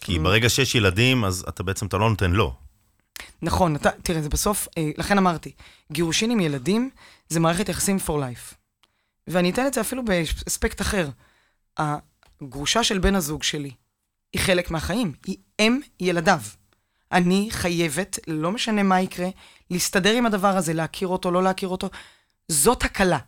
כי 0.00 0.16
Mm. 0.16 0.20
ברגע 0.20 0.48
שיש 0.48 0.74
ילדים, 0.74 1.24
אז 1.24 1.44
אתה 1.48 1.62
בעצם, 1.62 1.86
אתה 1.86 1.96
לא 1.98 2.10
נותן 2.10 2.30
לו. 2.30 2.54
נכון, 3.42 3.76
אתה, 3.76 3.90
תראה, 4.02 4.22
זה 4.22 4.28
בסוף, 4.28 4.68
אה, 4.78 4.90
לכן 4.98 5.18
אמרתי, 5.18 5.52
גירושין 5.92 6.30
עם 6.30 6.40
ילדים 6.40 6.90
זה 7.28 7.40
מערכת 7.40 7.68
יחסים 7.68 7.96
for 8.06 8.10
life. 8.10 8.54
ואני 9.28 9.50
אתן 9.50 9.66
את 9.66 9.74
זה 9.74 9.80
אפילו 9.80 10.04
באספקט 10.04 10.80
אחר. 10.80 11.08
הגרושה 11.76 12.84
של 12.84 12.98
בן 12.98 13.14
הזוג 13.14 13.42
שלי 13.42 13.70
היא 14.32 14.40
חלק 14.42 14.70
מהחיים, 14.70 15.12
היא 15.26 15.36
אם 15.60 15.80
ילדיו. 16.00 16.40
אני 17.12 17.48
חייבת, 17.50 18.18
לא 18.26 18.52
משנה 18.52 18.82
מה 18.82 19.00
יקרה, 19.00 19.28
להסתדר 19.70 20.14
עם 20.14 20.26
הדבר 20.26 20.56
הזה, 20.56 20.72
להכיר 20.72 21.08
אותו, 21.08 21.30
לא 21.30 21.42
להכיר 21.42 21.68
אותו. 21.68 21.90
זאת 22.48 22.84
הקלה. 22.84 23.18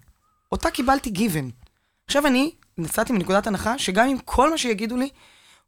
אותה 0.52 0.70
קיבלתי 0.70 1.10
גיוון. 1.10 1.50
עכשיו 2.06 2.26
אני 2.26 2.52
נסעתי 2.78 3.12
מנקודת 3.12 3.46
הנחה 3.46 3.78
שגם 3.78 4.08
אם 4.08 4.18
כל 4.24 4.50
מה 4.50 4.58
שיגידו 4.58 4.96
לי 4.96 5.08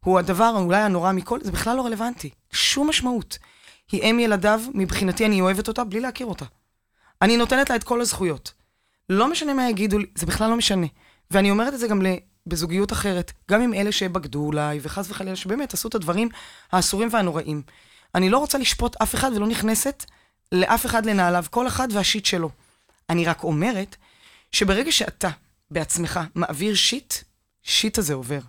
הוא 0.03 0.19
הדבר 0.19 0.53
אולי 0.55 0.81
הנורא 0.81 1.11
מכל, 1.11 1.39
זה 1.41 1.51
בכלל 1.51 1.77
לא 1.77 1.85
רלוונטי. 1.85 2.29
שום 2.51 2.89
משמעות. 2.89 3.37
היא 3.91 4.03
אם 4.03 4.19
ילדיו, 4.19 4.61
מבחינתי 4.73 5.25
אני 5.25 5.41
אוהבת 5.41 5.67
אותה 5.67 5.83
בלי 5.83 5.99
להכיר 5.99 6.27
אותה. 6.27 6.45
אני 7.21 7.37
נותנת 7.37 7.69
לה 7.69 7.75
את 7.75 7.83
כל 7.83 8.01
הזכויות. 8.01 8.53
לא 9.09 9.31
משנה 9.31 9.53
מה 9.53 9.69
יגידו 9.69 9.97
לי, 9.97 10.05
זה 10.15 10.25
בכלל 10.25 10.49
לא 10.49 10.55
משנה. 10.55 10.87
ואני 11.31 11.51
אומרת 11.51 11.73
את 11.73 11.79
זה 11.79 11.87
גם 11.87 12.01
בזוגיות 12.47 12.91
אחרת, 12.91 13.31
גם 13.51 13.61
עם 13.61 13.73
אלה 13.73 13.91
שבגדו 13.91 14.39
אולי, 14.39 14.79
וחס 14.81 15.09
וחלילה, 15.09 15.35
שבאמת 15.35 15.73
עשו 15.73 15.87
את 15.87 15.95
הדברים 15.95 16.29
האסורים 16.71 17.09
והנוראים. 17.11 17.61
אני 18.15 18.29
לא 18.29 18.37
רוצה 18.37 18.57
לשפוט 18.57 18.95
אף 19.01 19.15
אחד 19.15 19.31
ולא 19.35 19.47
נכנסת 19.47 20.05
לאף 20.51 20.85
אחד 20.85 21.05
לנעליו, 21.05 21.45
כל 21.49 21.67
אחד 21.67 21.87
והשיט 21.91 22.25
שלו. 22.25 22.49
אני 23.09 23.25
רק 23.25 23.43
אומרת 23.43 23.95
שברגע 24.51 24.91
שאתה 24.91 25.29
בעצמך 25.71 26.19
מעביר 26.35 26.75
שיט, 26.75 27.13
שיט 27.63 27.97
הזה 27.97 28.13
עובר. 28.13 28.39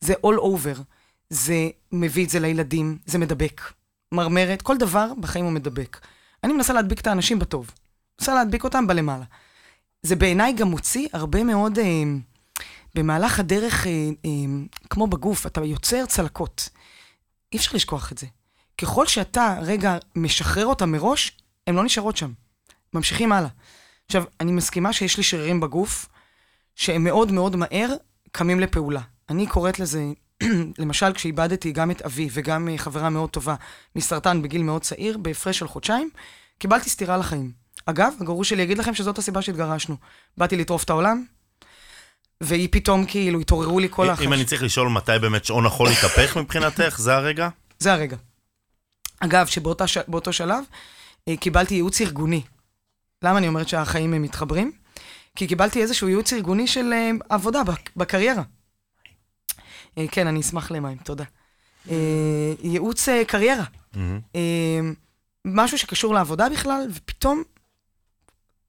זה 0.00 0.14
all 0.14 0.38
over. 0.38 0.80
זה 1.30 1.68
מביא 1.92 2.24
את 2.24 2.30
זה 2.30 2.40
לילדים, 2.40 2.98
זה 3.06 3.18
מדבק. 3.18 3.60
מרמרת, 4.12 4.62
כל 4.62 4.78
דבר 4.78 5.12
בחיים 5.20 5.44
הוא 5.44 5.52
מדבק. 5.52 6.06
אני 6.44 6.52
מנסה 6.52 6.72
להדביק 6.72 7.00
את 7.00 7.06
האנשים 7.06 7.38
בטוב. 7.38 7.70
מנסה 8.20 8.34
להדביק 8.34 8.64
אותם 8.64 8.86
בלמעלה. 8.86 9.24
זה 10.02 10.16
בעיניי 10.16 10.52
גם 10.52 10.68
מוציא 10.68 11.08
הרבה 11.12 11.44
מאוד, 11.44 11.78
אה, 11.78 12.02
במהלך 12.94 13.40
הדרך, 13.40 13.86
אה, 13.86 13.92
אה, 14.24 14.30
כמו 14.90 15.06
בגוף, 15.06 15.46
אתה 15.46 15.64
יוצר 15.64 16.06
צלקות. 16.06 16.68
אי 17.52 17.58
אפשר 17.58 17.70
לשכוח 17.74 18.12
את 18.12 18.18
זה. 18.18 18.26
ככל 18.78 19.06
שאתה 19.06 19.58
רגע 19.62 19.98
משחרר 20.16 20.66
אותם 20.66 20.92
מראש, 20.92 21.38
הן 21.66 21.74
לא 21.74 21.84
נשארות 21.84 22.16
שם. 22.16 22.32
ממשיכים 22.94 23.32
הלאה. 23.32 23.48
עכשיו, 24.06 24.24
אני 24.40 24.52
מסכימה 24.52 24.92
שיש 24.92 25.16
לי 25.16 25.22
שרירים 25.22 25.60
בגוף, 25.60 26.08
שהם 26.74 27.04
מאוד 27.04 27.32
מאוד 27.32 27.56
מהר 27.56 27.94
קמים 28.32 28.60
לפעולה. 28.60 29.00
אני 29.30 29.46
קוראת 29.46 29.78
לזה, 29.78 30.04
למשל, 30.78 31.12
כשאיבדתי 31.12 31.72
גם 31.72 31.90
את 31.90 32.02
אבי 32.02 32.28
וגם 32.32 32.68
אה, 32.68 32.78
חברה 32.78 33.10
מאוד 33.10 33.30
טובה 33.30 33.54
מסרטן 33.96 34.42
בגיל 34.42 34.62
מאוד 34.62 34.82
צעיר, 34.82 35.18
בהפרש 35.18 35.58
של 35.58 35.68
חודשיים, 35.68 36.10
קיבלתי 36.58 36.90
סטירה 36.90 37.16
לחיים. 37.16 37.52
אגב, 37.86 38.12
הגרוש 38.20 38.48
שלי 38.48 38.62
יגיד 38.62 38.78
לכם 38.78 38.94
שזאת 38.94 39.18
הסיבה 39.18 39.42
שהתגרשנו. 39.42 39.96
באתי 40.36 40.56
לטרוף 40.56 40.84
את 40.84 40.90
העולם, 40.90 41.24
והיא 42.40 42.68
פתאום 42.72 43.06
כאילו, 43.06 43.40
התעוררו 43.40 43.80
לי 43.80 43.88
כל 43.90 44.10
החש... 44.10 44.24
אם 44.26 44.32
אני 44.32 44.44
צריך 44.44 44.62
לשאול 44.62 44.88
מתי 44.88 45.12
באמת 45.20 45.44
שעון 45.44 45.66
החול 45.66 45.88
התהפך 45.88 46.36
מבחינתך, 46.40 46.96
זה 46.98 47.14
הרגע? 47.14 47.48
זה 47.78 47.92
הרגע. 47.92 48.16
אגב, 49.20 49.46
שבאותו 49.46 50.32
שלב 50.32 50.64
אה, 51.28 51.36
קיבלתי 51.36 51.74
ייעוץ 51.74 52.00
ארגוני. 52.00 52.42
למה 53.24 53.38
אני 53.38 53.48
אומרת 53.48 53.68
שהחיים 53.68 54.14
הם 54.14 54.22
מתחברים? 54.22 54.72
כי 55.36 55.46
קיבלתי 55.46 55.82
איזשהו 55.82 56.08
ייעוץ 56.08 56.32
ארגוני 56.32 56.66
של 56.66 56.92
אה, 56.92 57.10
עבודה 57.28 57.64
בק... 57.64 57.90
בקריירה. 57.96 58.42
אה, 59.98 60.04
כן, 60.10 60.26
אני 60.26 60.40
אשמח 60.40 60.70
למים, 60.70 60.98
תודה. 60.98 61.24
אה, 61.90 62.54
ייעוץ 62.62 63.08
קריירה. 63.26 63.64
אה, 64.34 64.80
משהו 65.44 65.78
שקשור 65.78 66.14
לעבודה 66.14 66.48
בכלל, 66.48 66.86
ופתאום 66.94 67.42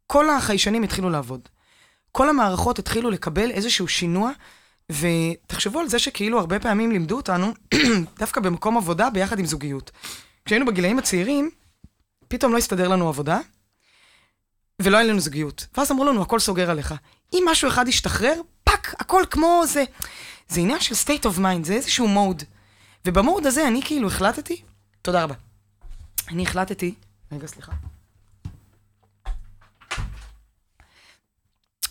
כל 0.07 0.29
החיישנים 0.29 0.83
התחילו 0.83 1.09
לעבוד. 1.09 1.49
כל 2.11 2.29
המערכות 2.29 2.79
התחילו 2.79 3.09
לקבל 3.09 3.51
איזשהו 3.51 3.87
שינוע, 3.87 4.31
ותחשבו 4.91 5.79
על 5.79 5.87
זה 5.87 5.99
שכאילו 5.99 6.39
הרבה 6.39 6.59
פעמים 6.59 6.91
לימדו 6.91 7.17
אותנו, 7.17 7.53
דווקא 8.19 8.41
במקום 8.41 8.77
עבודה 8.77 9.09
ביחד 9.09 9.39
עם 9.39 9.45
זוגיות. 9.45 9.91
כשהיינו 10.45 10.65
בגילאים 10.65 10.99
הצעירים, 10.99 11.49
פתאום 12.27 12.51
לא 12.51 12.57
הסתדר 12.57 12.87
לנו 12.87 13.07
עבודה, 13.07 13.39
ולא 14.81 14.97
היה 14.97 15.07
לנו 15.07 15.19
זוגיות. 15.19 15.67
ואז 15.77 15.91
אמרו 15.91 16.05
לנו, 16.05 16.21
הכל 16.21 16.39
סוגר 16.39 16.71
עליך. 16.71 16.93
אם 17.33 17.43
משהו 17.47 17.69
אחד 17.69 17.87
ישתחרר, 17.87 18.41
פאק, 18.63 18.95
הכל 18.99 19.23
כמו 19.29 19.63
זה. 19.67 19.83
זה 20.47 20.59
עניין 20.61 20.79
של 20.79 20.95
state 20.95 21.23
of 21.23 21.37
mind, 21.39 21.63
זה 21.63 21.73
איזשהו 21.73 22.07
מוד. 22.07 22.43
ובמוד 23.05 23.45
הזה 23.45 23.67
אני 23.67 23.81
כאילו 23.85 24.07
החלטתי, 24.07 24.61
תודה 25.01 25.23
רבה. 25.23 25.35
אני 26.27 26.43
החלטתי, 26.43 26.93
רגע, 27.31 27.47
סליחה. 27.47 27.71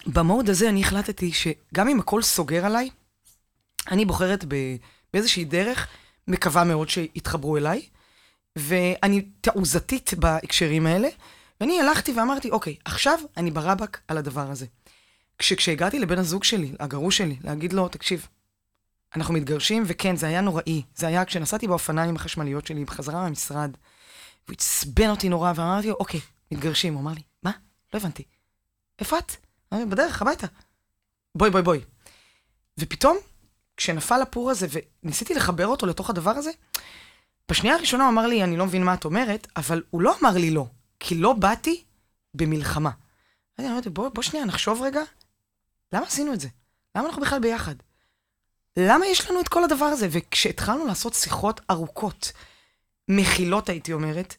במוד 0.07 0.51
הזה 0.51 0.69
אני 0.69 0.81
החלטתי 0.81 1.33
שגם 1.33 1.89
אם 1.89 2.01
הכל 2.01 2.23
סוגר 2.23 2.67
עליי, 2.67 2.91
אני 3.91 4.05
בוחרת 4.05 4.45
ב, 4.49 4.55
באיזושהי 5.13 5.45
דרך, 5.45 5.87
מקווה 6.29 6.65
מאוד 6.65 6.89
שיתחברו 6.89 7.57
אליי, 7.57 7.83
ואני 8.57 9.23
תעוזתית 9.41 10.15
בהקשרים 10.15 10.87
האלה, 10.87 11.09
ואני 11.61 11.81
הלכתי 11.81 12.13
ואמרתי, 12.13 12.51
אוקיי, 12.51 12.77
עכשיו 12.85 13.19
אני 13.37 13.51
ברבק 13.51 13.99
על 14.09 14.19
הדבר 14.19 14.51
הזה. 14.51 14.67
כש, 15.39 15.53
כשהגעתי 15.53 15.99
לבן 15.99 16.19
הזוג 16.19 16.45
שלי, 16.45 16.73
הגרוש 16.81 17.17
שלי, 17.17 17.37
להגיד 17.45 17.73
לו, 17.73 17.89
תקשיב, 17.89 18.29
אנחנו 19.17 19.35
מתגרשים, 19.35 19.83
וכן, 19.87 20.17
זה 20.17 20.27
היה 20.27 20.41
נוראי. 20.41 20.83
זה 20.97 21.07
היה 21.07 21.25
כשנסעתי 21.25 21.69
באופניים 21.69 22.17
החשמליות 22.17 22.67
שלי 22.67 22.85
בחזרה 22.85 23.23
מהמשרד, 23.23 23.71
והוא 24.47 24.55
עצבן 24.55 25.11
אותי 25.11 25.29
נורא, 25.29 25.53
ואמרתי 25.57 25.89
לו, 25.89 25.97
אוקיי, 26.01 26.21
מתגרשים. 26.53 26.95
הוא 26.95 27.03
אמר 27.03 27.13
לי, 27.13 27.23
מה? 27.43 27.51
לא 27.95 27.99
הבנתי. 27.99 28.23
איפה 28.99 29.19
את? 29.19 29.33
אמרתי, 29.73 29.91
בדרך, 29.91 30.23
הביתה. 30.23 30.47
בואי, 31.35 31.51
בואי, 31.51 31.63
בואי. 31.63 31.81
ופתאום, 32.79 33.17
כשנפל 33.77 34.23
הפור 34.23 34.51
הזה, 34.51 34.67
וניסיתי 35.03 35.35
לחבר 35.35 35.67
אותו 35.67 35.87
לתוך 35.87 36.11
הדבר 36.11 36.31
הזה, 36.31 36.51
בשנייה 37.51 37.75
הראשונה 37.75 38.05
הוא 38.05 38.13
אמר 38.13 38.27
לי, 38.27 38.45
אני 38.45 38.57
לא 38.57 38.67
מבין 38.67 38.85
מה 38.85 38.95
את 38.95 39.05
אומרת, 39.05 39.47
אבל 39.57 39.83
הוא 39.91 40.03
לא 40.03 40.17
אמר 40.21 40.33
לי 40.33 40.51
לא, 40.51 40.67
כי 41.07 41.15
לא 41.15 41.33
באתי 41.33 41.85
במלחמה. 42.35 42.91
אני 43.59 43.69
אמרתי, 43.69 43.91
בוא, 43.91 44.09
בוא 44.09 44.23
שנייה, 44.23 44.45
נחשוב 44.45 44.83
רגע, 44.83 45.03
למה 45.93 46.07
עשינו 46.07 46.33
את 46.33 46.41
זה? 46.41 46.49
למה 46.97 47.07
אנחנו 47.07 47.23
בכלל 47.23 47.39
ביחד? 47.39 47.75
למה 48.77 49.07
יש 49.07 49.31
לנו 49.31 49.41
את 49.41 49.49
כל 49.49 49.65
הדבר 49.65 49.85
הזה? 49.85 50.09
וכשהתחלנו 50.11 50.87
לעשות 50.87 51.15
שיחות 51.15 51.61
ארוכות, 51.71 52.33
מכילות 53.09 53.69
הייתי 53.69 53.93
אומרת, 53.93 54.37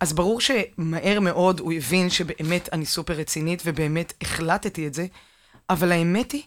אז 0.00 0.12
ברור 0.12 0.40
שמהר 0.40 1.20
מאוד 1.20 1.60
הוא 1.60 1.72
הבין 1.72 2.10
שבאמת 2.10 2.68
אני 2.72 2.86
סופר 2.86 3.14
רצינית 3.14 3.62
ובאמת 3.64 4.12
החלטתי 4.20 4.86
את 4.86 4.94
זה, 4.94 5.06
אבל 5.70 5.92
האמת 5.92 6.32
היא 6.32 6.42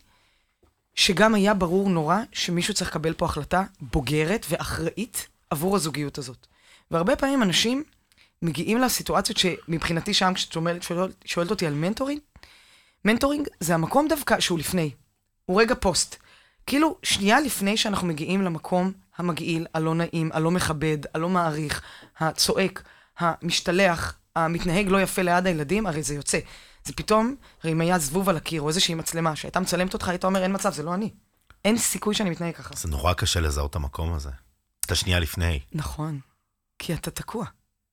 שגם 0.96 1.36
היה 1.36 1.54
ברור 1.54 1.90
נורא 1.90 2.18
שמישהו 2.32 2.74
צריך 2.74 2.90
לקבל 2.90 3.14
פה 3.14 3.26
החלטה 3.26 3.64
בוגרת 3.82 4.46
ואחראית 4.50 5.28
עבור 5.50 5.76
הזוגיות 5.76 6.18
הזאת. 6.18 6.48
והרבה 6.92 7.16
פעמים 7.16 7.44
אנשים 7.44 7.84
מגיעים 8.42 8.78
לסיטואציות 8.78 9.38
שמבחינתי 9.38 10.14
שם, 10.14 10.32
כשאת 10.36 10.52
שואלת, 10.52 10.84
שואלת, 10.84 11.16
שואלת 11.26 11.52
אותי 11.52 11.68
על 11.68 11.74
mentoring, 11.74 12.20
mentoring 13.06 13.48
זה 13.60 13.74
המקום 13.74 14.08
דווקא 14.08 14.40
שהוא 14.40 14.60
לפני. 14.60 14.92
הוא 15.46 15.62
רגע 15.62 15.76
פוסט. 15.76 16.16
כאילו, 16.66 16.98
שנייה 17.04 17.40
לפני 17.40 17.78
שאנחנו 17.78 18.08
מגיעים 18.08 18.42
למקום 18.42 18.92
המגעיל, 19.18 19.68
הלא 19.74 19.96
נעים, 19.96 20.30
הלא 20.34 20.52
מכבד, 20.52 20.98
הלא 21.14 21.30
מעריך, 21.30 21.82
הצועק, 22.20 22.84
המשתלח, 23.18 24.18
המתנהג 24.36 24.88
לא 24.88 25.02
יפה 25.02 25.22
ליד 25.22 25.48
הילדים, 25.48 25.88
הרי 25.88 26.04
זה 26.04 26.16
יוצא. 26.16 26.40
זה 26.86 26.94
פתאום, 26.94 27.36
הרי 27.64 27.74
אם 27.74 27.82
היה 27.82 28.00
זבוב 28.00 28.30
על 28.30 28.38
הקיר 28.38 28.62
או 28.62 28.68
איזושהי 28.68 28.96
מצלמה 28.96 29.36
שהייתה 29.36 29.60
מצלמת 29.60 29.94
אותך, 29.94 30.08
היית 30.08 30.26
אומר, 30.26 30.44
אין 30.44 30.56
מצב, 30.56 30.74
זה 30.74 30.84
לא 30.84 30.94
אני. 30.94 31.10
אין 31.66 31.78
סיכוי 31.78 32.16
שאני 32.16 32.30
מתנהג 32.30 32.56
ככה. 32.56 32.76
זה 32.76 32.88
נורא 32.88 33.14
קשה 33.14 33.40
לזהות 33.40 33.72
את 33.72 33.76
המקום 33.76 34.14
הזה. 34.14 34.30
את 34.86 34.92
השנייה 34.92 35.20
לפני. 35.20 35.60
נכון. 35.72 36.20
כי 36.80 36.94
אתה 36.94 37.12
תקוע. 37.12 37.46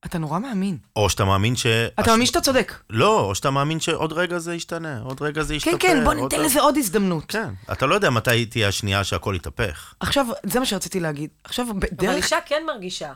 אתה 0.04 0.18
נורא 0.18 0.38
מאמין. 0.38 0.78
או 0.96 1.10
שאתה 1.10 1.24
מאמין 1.24 1.56
ש... 1.56 1.66
אתה 2.00 2.10
מאמין 2.10 2.26
שאתה 2.26 2.40
צודק. 2.40 2.72
לא, 2.90 3.20
או 3.20 3.34
שאתה 3.34 3.50
מאמין 3.50 3.80
שעוד 3.80 4.12
רגע 4.12 4.38
זה 4.38 4.54
ישתנה, 4.54 5.00
עוד 5.00 5.22
רגע 5.22 5.42
זה 5.42 5.54
ישתפר. 5.54 5.78
כן, 5.78 5.88
כן, 5.88 6.04
בוא 6.04 6.14
ניתן 6.14 6.40
לזה 6.40 6.60
עוד 6.60 6.76
הזדמנות. 6.76 7.24
כן, 7.28 7.48
אתה 7.72 7.86
לא 7.86 7.94
יודע 7.94 8.10
מתי 8.10 8.46
תהיה 8.46 8.68
השנייה 8.68 9.04
שהכל 9.04 9.34
יתהפך. 9.36 9.94
עכשיו, 10.00 10.26
זה 10.42 10.60
מה 10.60 10.66
שרציתי 10.66 11.00
להגיד. 11.00 11.30
עכשיו, 11.44 11.66
אבל 11.70 11.80
בדרך... 11.80 12.16
אישה 12.16 12.38
כן 12.46 12.62
מרגישה. 12.66 13.12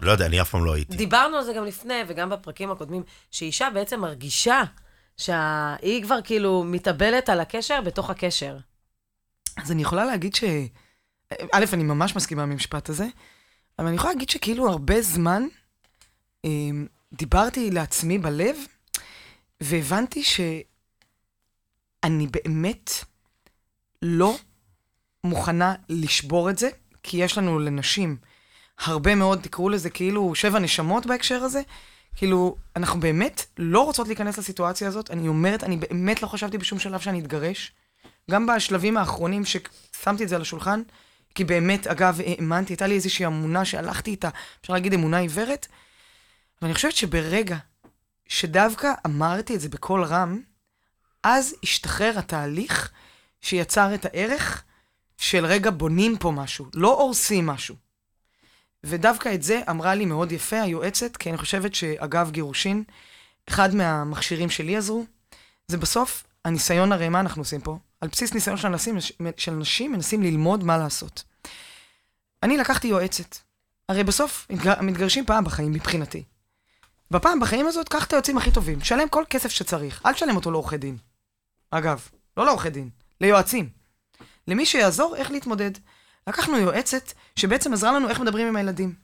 לא 0.00 0.12
יודע, 0.12 0.26
אני 0.26 0.40
אף 0.40 0.50
פעם 0.50 0.64
לא 0.64 0.74
הייתי. 0.74 0.96
דיברנו 0.96 1.36
על 1.36 1.44
זה 1.44 1.52
גם 1.52 1.64
לפני, 1.64 2.02
וגם 2.08 2.30
בפרקים 2.30 2.70
הקודמים, 2.70 3.02
שאישה 3.30 3.68
בעצם 3.74 4.00
מרגישה 4.00 4.62
שהיא 5.16 6.02
כבר 6.02 6.18
כאילו 6.24 6.64
מתאבלת 6.64 7.28
על 7.28 7.40
הקשר 7.40 7.80
בתוך 7.80 8.10
הקשר. 8.10 8.56
אז 9.56 9.72
אני 9.72 9.82
יכולה 9.82 10.04
להגיד 10.04 10.34
ש... 10.34 10.44
א', 11.52 11.64
אני 11.72 11.82
ממש 11.82 12.16
מסכימה 12.16 12.42
עם 12.42 12.52
המשפט 12.52 12.88
הזה, 12.88 13.06
אבל 13.78 13.86
אני 13.86 13.96
יכולה 13.96 14.12
להגיד 14.12 14.30
שכאילו 14.30 14.68
הרבה 14.68 15.02
זמן 15.02 15.42
אה, 16.44 16.50
דיברתי 17.12 17.70
לעצמי 17.70 18.18
בלב, 18.18 18.56
והבנתי 19.60 20.22
שאני 20.22 20.66
באמת 22.26 22.90
לא 24.02 24.36
מוכנה 25.24 25.74
לשבור 25.88 26.50
את 26.50 26.58
זה, 26.58 26.68
כי 27.02 27.16
יש 27.16 27.38
לנו 27.38 27.58
לנשים 27.58 28.16
הרבה 28.78 29.14
מאוד, 29.14 29.40
תקראו 29.42 29.68
לזה 29.68 29.90
כאילו 29.90 30.34
שבע 30.34 30.58
נשמות 30.58 31.06
בהקשר 31.06 31.42
הזה. 31.42 31.62
כאילו, 32.16 32.56
אנחנו 32.76 33.00
באמת 33.00 33.46
לא 33.58 33.84
רוצות 33.84 34.06
להיכנס 34.06 34.38
לסיטואציה 34.38 34.88
הזאת. 34.88 35.10
אני 35.10 35.28
אומרת, 35.28 35.64
אני 35.64 35.76
באמת 35.76 36.22
לא 36.22 36.26
חשבתי 36.26 36.58
בשום 36.58 36.78
שלב 36.78 37.00
שאני 37.00 37.20
אתגרש. 37.20 37.72
גם 38.30 38.46
בשלבים 38.46 38.96
האחרונים 38.96 39.42
ששמתי 39.44 40.24
את 40.24 40.28
זה 40.28 40.36
על 40.36 40.42
השולחן, 40.42 40.82
כי 41.38 41.44
באמת, 41.44 41.86
אגב, 41.86 42.20
האמנתי, 42.26 42.72
הייתה 42.72 42.86
לי 42.86 42.94
איזושהי 42.94 43.26
אמונה 43.26 43.64
שהלכתי 43.64 44.10
איתה, 44.10 44.28
אפשר 44.60 44.72
להגיד 44.72 44.94
אמונה 44.94 45.18
עיוורת, 45.18 45.66
ואני 46.62 46.74
חושבת 46.74 46.92
שברגע 46.92 47.56
שדווקא 48.28 48.92
אמרתי 49.06 49.54
את 49.54 49.60
זה 49.60 49.68
בקול 49.68 50.04
רם, 50.04 50.40
אז 51.22 51.54
השתחרר 51.62 52.18
התהליך 52.18 52.90
שיצר 53.40 53.94
את 53.94 54.04
הערך 54.04 54.64
של 55.16 55.46
רגע 55.46 55.70
בונים 55.70 56.16
פה 56.18 56.30
משהו, 56.30 56.66
לא 56.74 57.00
הורסים 57.00 57.46
משהו. 57.46 57.74
ודווקא 58.84 59.34
את 59.34 59.42
זה 59.42 59.60
אמרה 59.70 59.94
לי 59.94 60.04
מאוד 60.04 60.32
יפה 60.32 60.60
היועצת, 60.60 61.16
כי 61.16 61.30
אני 61.30 61.38
חושבת 61.38 61.74
שאגב 61.74 62.30
גירושין, 62.30 62.84
אחד 63.48 63.74
מהמכשירים 63.74 64.50
שלי 64.50 64.76
עזרו, 64.76 65.04
זה 65.68 65.76
בסוף 65.76 66.24
הניסיון, 66.44 66.92
הרי 66.92 67.08
מה 67.08 67.20
אנחנו 67.20 67.42
עושים 67.42 67.60
פה? 67.60 67.78
על 68.00 68.08
בסיס 68.08 68.34
ניסיון 68.34 68.56
של 68.56 68.68
אנשים, 68.68 68.98
של 69.36 69.52
אנשים 69.52 69.92
מנסים 69.92 70.22
ללמוד 70.22 70.64
מה 70.64 70.78
לעשות. 70.78 71.27
אני 72.42 72.56
לקחתי 72.56 72.88
יועצת. 72.88 73.36
הרי 73.88 74.04
בסוף 74.04 74.46
מתגרשים 74.82 75.26
פעם 75.26 75.44
בחיים 75.44 75.72
מבחינתי. 75.72 76.24
בפעם 77.10 77.40
בחיים 77.40 77.66
הזאת, 77.66 77.88
קח 77.88 78.04
את 78.04 78.12
היועצים 78.12 78.38
הכי 78.38 78.50
טובים, 78.50 78.80
שלם 78.80 79.08
כל 79.08 79.24
כסף 79.30 79.48
שצריך, 79.48 80.02
אל 80.06 80.12
תשלם 80.12 80.36
אותו 80.36 80.50
לעורכי 80.50 80.76
דין. 80.76 80.96
אגב, 81.70 82.08
לא 82.36 82.44
לעורכי 82.44 82.70
דין, 82.70 82.90
ליועצים. 83.20 83.68
למי 84.48 84.66
שיעזור 84.66 85.16
איך 85.16 85.30
להתמודד. 85.30 85.70
לקחנו 86.26 86.58
יועצת 86.58 87.12
שבעצם 87.36 87.72
עזרה 87.72 87.92
לנו 87.92 88.08
איך 88.08 88.20
מדברים 88.20 88.48
עם 88.48 88.56
הילדים. 88.56 88.94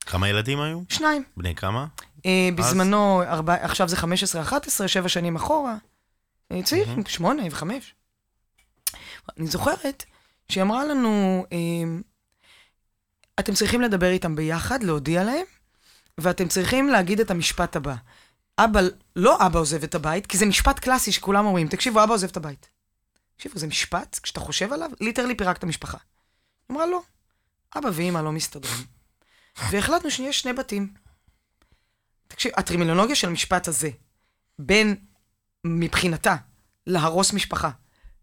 כמה 0.00 0.28
ילדים 0.28 0.60
היו? 0.60 0.80
שניים. 0.88 1.24
בני 1.36 1.54
כמה? 1.54 1.86
אה, 2.26 2.48
בזמנו, 2.54 3.22
ארבע, 3.22 3.54
עכשיו 3.54 3.88
זה 3.88 3.96
15-11, 3.96 4.88
שבע 4.88 5.08
שנים 5.08 5.36
אחורה. 5.36 5.76
אה, 6.52 6.62
צעיר, 6.62 6.86
mm-hmm. 6.86 7.08
שמונה 7.08 7.42
וחמש. 7.50 7.94
אני 9.38 9.46
זוכרת 9.46 10.04
שהיא 10.48 10.62
אמרה 10.62 10.84
לנו, 10.84 11.44
אה, 11.52 11.58
אתם 13.40 13.54
צריכים 13.54 13.80
לדבר 13.80 14.10
איתם 14.10 14.36
ביחד, 14.36 14.82
להודיע 14.82 15.24
להם, 15.24 15.44
ואתם 16.18 16.48
צריכים 16.48 16.88
להגיד 16.88 17.20
את 17.20 17.30
המשפט 17.30 17.76
הבא. 17.76 17.94
אבא, 18.58 18.80
לא 19.16 19.46
אבא 19.46 19.58
עוזב 19.58 19.82
את 19.82 19.94
הבית, 19.94 20.26
כי 20.26 20.38
זה 20.38 20.46
משפט 20.46 20.78
קלאסי 20.78 21.12
שכולם 21.12 21.46
אומרים, 21.46 21.68
תקשיבו, 21.68 22.04
אבא 22.04 22.14
עוזב 22.14 22.28
את 22.28 22.36
הבית. 22.36 22.68
תקשיבו, 23.36 23.58
זה 23.58 23.66
משפט, 23.66 24.18
כשאתה 24.22 24.40
חושב 24.40 24.72
עליו, 24.72 24.90
ליטרלי 25.00 25.34
פירק 25.34 25.56
את 25.56 25.62
המשפחה. 25.62 25.98
היא 26.68 26.74
אמרה, 26.74 26.86
לא, 26.86 27.02
אבא 27.78 27.88
ואמא 27.92 28.18
לא 28.18 28.32
מסתדרים. 28.32 28.84
והחלטנו 29.70 30.10
שיש 30.10 30.40
שני 30.40 30.52
בתים. 30.52 30.94
תקשיב, 32.28 32.52
הטרימינולוגיה 32.56 33.16
של 33.16 33.28
המשפט 33.28 33.68
הזה, 33.68 33.90
בין, 34.58 34.96
מבחינתה, 35.64 36.36
להרוס 36.86 37.32
משפחה, 37.32 37.70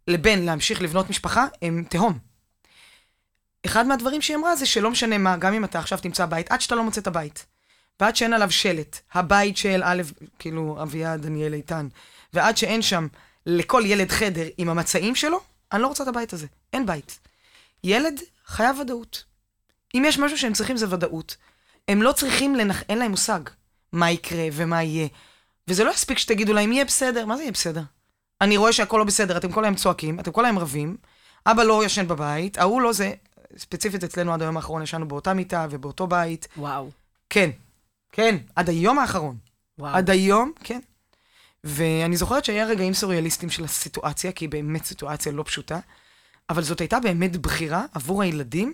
לבין 0.08 0.46
להמשיך 0.46 0.82
לבנות 0.82 1.10
משפחה, 1.10 1.46
הם 1.62 1.84
תהום. 1.90 2.20
אחד 3.66 3.88
מהדברים 3.88 4.22
שהיא 4.22 4.38
אמרה 4.38 4.56
זה 4.56 4.66
שלא 4.66 4.92
משנה 4.92 5.18
מה, 5.18 5.38
גם 5.38 5.54
אם 5.54 5.64
אתה 5.64 5.80
עכשיו 5.80 5.98
תמצא 5.98 6.26
בית, 6.26 6.52
עד 6.52 6.62
שאתה 6.62 6.76
לא 6.76 6.84
מוצא 6.84 7.02
את 7.02 7.08
הבית, 7.08 7.46
ועד 8.00 8.16
שאין 8.16 8.34
עליו 8.34 8.52
שלט, 8.52 9.00
הבית 9.14 9.58
של 9.58 9.82
א', 9.84 10.02
כאילו, 10.40 10.78
אביעד, 10.82 11.22
דניאל 11.22 11.54
איתן, 11.54 11.88
ועד 12.34 12.58
שאין 12.58 12.82
שם 12.82 13.08
לכל 13.46 13.84
ילד 13.86 14.12
חדר 14.12 14.48
עם 14.58 14.70
המצעים 14.70 15.16
שלו, 15.16 15.40
אני 15.72 15.82
לא 15.82 15.88
רוצה 15.88 16.04
את 16.04 16.08
הבית 16.08 16.34
הזה. 16.34 16.48
אין 16.74 16.86
בית. 16.86 17.20
ילד 17.84 18.22
חייב 18.46 18.80
ודאות. 18.80 19.24
אם 19.96 20.04
יש 20.08 20.20
משהו 20.20 20.38
שהם 20.38 20.54
צריכים 20.54 20.78
זה 20.78 20.86
ודאות. 20.90 21.36
הם 21.88 22.02
לא 22.02 22.12
צריכים, 22.12 22.56
לנח... 22.56 22.84
אין 22.90 22.98
להם 22.98 23.12
מושג 23.12 23.40
מה 23.92 24.12
יקרה 24.12 24.48
ומה 24.54 24.84
יהיה. 24.84 25.08
וזה 25.68 25.84
לא 25.84 25.92
יספיק 25.92 26.18
שתגידו 26.18 26.54
להם, 26.54 26.72
יהיה 26.72 26.86
בסדר, 26.86 27.26
מה 27.26 27.36
זה 27.38 27.42
יהיה 27.42 27.52
בסדר? 27.52 27.82
אני 28.42 28.58
רואה 28.58 28.74
שהכל 28.74 28.98
לא 28.98 29.04
בסדר, 29.04 29.38
אתם 29.38 29.52
כל 29.52 29.64
היום 29.64 29.76
צועקים, 29.76 30.20
אתם 30.20 30.32
כל 30.32 30.46
היום 30.46 30.60
רבים, 30.60 30.98
אבא 31.46 31.64
לא 31.64 31.86
ישן 31.86 32.08
בבית, 32.08 32.58
ההוא 32.58 32.82
לא 32.82 32.94
זה, 32.94 33.14
ספציפית 33.58 34.04
אצלנו 34.04 34.34
עד 34.34 34.42
היום 34.42 34.58
האחרון 34.58 34.84
ישנו 34.84 35.08
באותה 35.08 35.34
מיטה 35.34 35.68
ובאותו 35.70 36.08
בית. 36.08 36.48
וואו. 36.58 36.90
כן, 37.30 37.50
כן, 38.12 38.38
עד 38.56 38.70
היום 38.70 39.00
האחרון. 39.00 39.38
וואו. 39.80 39.96
עד 39.96 40.10
היום, 40.10 40.52
כן. 40.64 40.80
ואני 41.64 42.18
זוכרת 42.18 42.46
שהיה 42.46 42.66
רגעים 42.66 42.94
סוריאליסטיים 42.94 43.50
של 43.50 43.64
הסיטואציה, 43.64 44.32
כי 44.32 44.46
היא 44.46 44.50
באמת 44.50 44.86
סיטואציה 44.86 45.32
לא 45.32 45.44
פשוטה, 45.44 45.80
אבל 46.50 46.62
זאת 46.62 46.80
הייתה 46.80 47.00
באמת 47.00 47.38
בחירה 47.38 47.86
עבור 47.94 48.22
הילדים, 48.22 48.74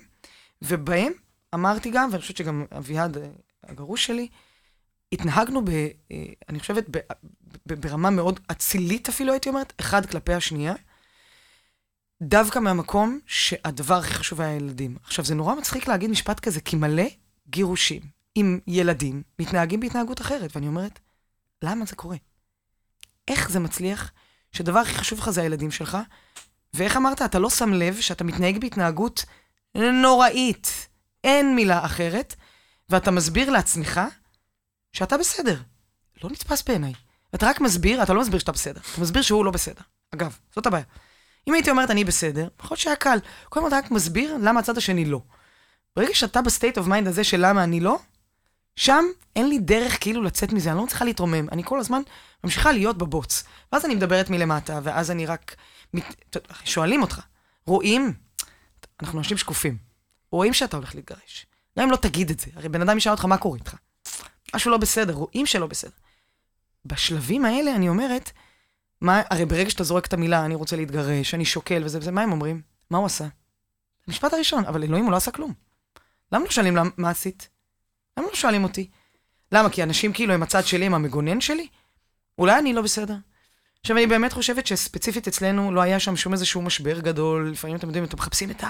ובהם 0.62 1.12
אמרתי 1.54 1.92
גם, 1.92 2.10
ואני 2.12 2.22
חושבת 2.22 2.38
שגם 2.38 2.66
אביעד, 2.78 3.18
הגרוש 3.64 4.06
שלי, 4.06 4.28
התנהגנו, 5.12 5.66
ב, 5.66 5.70
אה, 5.70 6.26
אני 6.50 6.60
חושבת, 6.60 6.86
ב, 6.92 6.98
ב, 7.66 7.74
ברמה 7.74 8.10
מאוד 8.10 8.40
אצילית 8.52 9.10
אפילו, 9.10 9.34
הייתי 9.34 9.50
אומרת, 9.50 9.74
אחד 9.80 10.06
כלפי 10.06 10.34
השנייה, 10.34 10.74
דווקא 12.22 12.60
מהמקום 12.60 13.20
שהדבר 13.26 13.96
הכי 13.96 14.14
חשוב 14.14 14.42
היה 14.42 14.50
הילדים. 14.50 14.98
עכשיו, 15.04 15.26
זה 15.26 15.36
נורא 15.36 15.56
מצחיק 15.56 15.88
להגיד 15.88 16.10
משפט 16.10 16.40
כזה, 16.40 16.62
כי 16.62 16.76
מלא 16.76 17.08
גירושים 17.50 18.02
עם 18.36 18.60
ילדים 18.68 19.24
מתנהגים 19.40 19.80
בהתנהגות 19.80 20.22
אחרת, 20.22 20.56
ואני 20.56 20.68
אומרת, 20.68 21.00
למה 21.62 21.86
זה 21.86 21.96
קורה? 21.96 22.18
איך 23.28 23.50
זה 23.50 23.60
מצליח 23.60 24.12
שהדבר 24.52 24.80
הכי 24.80 24.94
חשוב 24.94 25.20
לך 25.20 25.30
זה 25.30 25.42
הילדים 25.42 25.72
שלך, 25.72 25.98
ואיך 26.74 26.98
אמרת, 26.98 27.22
אתה 27.22 27.40
לא 27.40 27.50
שם 27.50 27.74
לב 27.74 28.02
שאתה 28.02 28.24
מתנהג 28.24 28.62
בהתנהגות 28.62 29.26
נוראית, 29.76 30.88
אין 31.24 31.56
מילה 31.56 31.86
אחרת, 31.86 32.36
ואתה 32.90 33.12
מסביר 33.12 33.50
לעצמך 33.50 34.02
שאתה 34.94 35.18
בסדר. 35.18 35.62
לא 36.24 36.30
נתפס 36.30 36.64
בעיניי. 36.64 36.94
אתה 37.36 37.50
רק 37.50 37.62
מסביר, 37.62 38.04
אתה 38.04 38.14
לא 38.14 38.22
מסביר 38.22 38.40
שאתה 38.40 38.52
בסדר, 38.52 38.82
אתה 38.94 39.02
מסביר 39.02 39.22
שהוא 39.22 39.46
לא 39.46 39.52
בסדר. 39.52 39.82
אגב, 40.16 40.38
זאת 40.56 40.66
הבעיה. 40.66 40.84
אם 41.48 41.54
הייתי 41.54 41.70
אומרת 41.70 41.92
אני 41.92 42.04
בסדר, 42.04 42.48
יכול 42.60 42.76
להיות 42.76 42.80
שהיה 42.80 42.96
קל. 42.96 43.20
כל 43.50 43.60
הזמן 43.60 43.68
אתה 43.68 43.78
רק 43.78 43.92
מסביר 43.92 44.38
למה 44.42 44.60
הצד 44.60 44.78
השני 44.78 45.06
לא. 45.06 45.22
ברגע 45.96 46.14
שאתה 46.14 46.42
ב 46.42 46.48
state 46.48 46.78
of 46.78 46.88
mind 46.88 47.08
הזה 47.08 47.24
של 47.24 47.46
למה 47.46 47.64
אני 47.64 47.80
לא, 47.80 48.00
שם 48.76 49.06
אין 49.36 49.50
לי 49.50 49.60
דרך 49.60 49.98
כאילו 50.02 50.24
לצאת 50.24 50.54
מזה, 50.54 50.72
אני 50.72 50.78
לא 50.78 50.86
צריכה 50.88 51.06
להתרומם, 51.06 51.50
אני 51.52 51.64
כל 51.66 51.80
הזמן 51.80 52.02
ממשיכה 52.44 52.72
להיות 52.72 52.98
בבוץ. 52.98 53.44
ואז 53.72 53.86
אני 53.86 53.96
מדברת 53.96 54.30
מלמטה, 54.30 54.80
ואז 54.84 55.12
אני 55.12 55.26
רק... 55.26 55.56
שואלים 56.64 57.02
אותך, 57.02 57.22
רואים? 57.66 58.14
אנחנו 59.02 59.20
אנשים 59.20 59.38
שקופים. 59.38 59.78
רואים 60.32 60.54
שאתה 60.54 60.78
הולך 60.78 60.96
להתגרש. 60.96 61.46
גם 61.80 61.84
אם 61.84 61.92
לא 61.92 61.96
תגיד 61.96 62.30
את 62.30 62.40
זה, 62.40 62.48
הרי 62.56 62.70
בן 62.70 62.82
אדם 62.82 62.98
ישאל 62.98 63.12
אותך 63.12 63.26
מה 63.26 63.38
קורה 63.38 63.58
איתך. 63.58 63.76
משהו 64.56 64.72
לא 64.72 64.78
בסדר, 64.78 65.14
רואים 65.14 65.46
שלא 65.46 65.68
בסדר. 65.68 65.92
בשלבים 66.86 67.46
האלה 67.46 67.76
אני 67.76 67.90
אומרת, 67.90 68.32
מה, 69.02 69.22
הרי 69.30 69.46
ברגע 69.46 69.70
שאתה 69.70 69.84
זורק 69.84 70.06
את 70.06 70.14
המילה, 70.14 70.46
אני 70.46 70.56
רוצה 70.56 70.76
להתגרש, 70.76 71.34
אני 71.34 71.46
שוקל 71.46 71.82
וזה 71.86 71.98
וזה, 71.98 72.12
מה 72.12 72.22
הם 72.22 72.32
אומרים? 72.32 72.62
מה 72.90 72.98
הוא 72.98 73.06
עשה? 73.06 73.28
המשפט 74.08 74.34
הראשון, 74.34 74.66
אבל 74.66 74.84
אלוהים 74.84 75.04
הוא 75.06 75.12
לא 75.12 75.18
עשה 75.18 75.32
כלום. 75.32 75.54
למה 76.32 76.46
לא 76.46 76.52
שואלים 76.52 76.76
למה, 76.76 76.90
מה 76.98 77.10
עשית? 77.10 77.50
למה 78.18 78.28
לא 78.28 78.36
שואלים 78.36 78.64
אותי? 78.64 78.90
למה? 79.52 79.70
כי 79.70 79.84
אנשים 79.84 80.14
כאילו 80.14 80.34
הם 80.34 80.44
הצד 80.44 80.66
שלי, 80.66 80.86
הם 80.86 80.94
המגונן 80.94 81.42
שלי? 81.42 81.68
אולי 82.38 82.60
אני 82.60 82.74
לא 82.74 82.82
בסדר. 82.82 83.16
עכשיו, 83.82 83.98
אני 83.98 84.08
באמת 84.08 84.34
חושבת 84.34 84.68
שספציפית 84.68 85.28
אצלנו 85.28 85.72
לא 85.72 85.82
היה 85.82 86.00
שם 86.00 86.16
שום 86.16 86.34
איזשהו 86.34 86.62
משבר 86.62 87.00
גדול. 87.00 87.52
לפעמים 87.52 87.76
אתם 87.76 87.88
יודעים, 87.88 88.04
אתם 88.04 88.18
מחפשים 88.18 88.52
את 88.52 88.64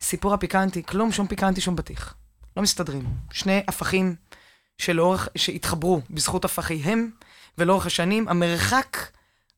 הסיפור 0.00 0.34
הפיקנטי, 0.34 0.82
כלום, 0.82 1.12
שום 1.12 1.26
פיקנטי, 1.26 1.60
שום 1.60 1.76
בטיח. 1.76 2.14
לא 2.56 2.62
מסתדרים. 2.62 3.06
שני 3.32 3.62
הפכים 3.68 4.14
שלאורך, 4.78 5.28
שהתחברו 5.36 6.00
בזכות 6.10 6.44
הפכיהם, 6.44 7.10
ולאורך 7.58 7.86
השנים, 7.86 8.28
המרחק 8.28 8.96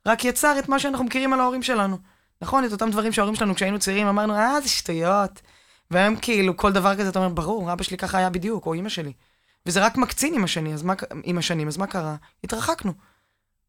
רק 0.09 0.25
יצר 0.25 0.59
את 0.59 0.69
מה 0.69 0.79
שאנחנו 0.79 1.05
מכירים 1.05 1.33
על 1.33 1.41
ההורים 1.41 1.63
שלנו. 1.63 1.99
נכון? 2.43 2.65
את 2.65 2.73
אותם 2.73 2.91
דברים 2.91 3.13
שההורים 3.13 3.35
שלנו 3.35 3.55
כשהיינו 3.55 3.79
צעירים 3.79 4.07
אמרנו, 4.07 4.35
אה, 4.35 4.61
זה 4.61 4.69
שטויות. 4.69 5.41
והם 5.91 6.17
כאילו, 6.17 6.57
כל 6.57 6.73
דבר 6.73 6.97
כזה, 6.97 7.09
אתה 7.09 7.19
אומר, 7.19 7.29
ברור, 7.29 7.73
אבא 7.73 7.83
שלי 7.83 7.97
ככה 7.97 8.19
היה 8.19 8.31
בדיוק, 8.31 8.67
או 8.67 8.75
אמא 8.75 8.89
שלי. 8.89 9.13
וזה 9.67 9.85
רק 9.85 9.97
מקצין 9.97 10.35
עם 10.35 10.45
השני, 10.45 10.75
אז 10.75 10.83
מה, 10.83 10.95
עם 11.25 11.39
השנים, 11.39 11.69
אז 11.69 11.77
מה 11.77 11.87
קרה? 11.87 12.17
התרחקנו. 12.45 12.93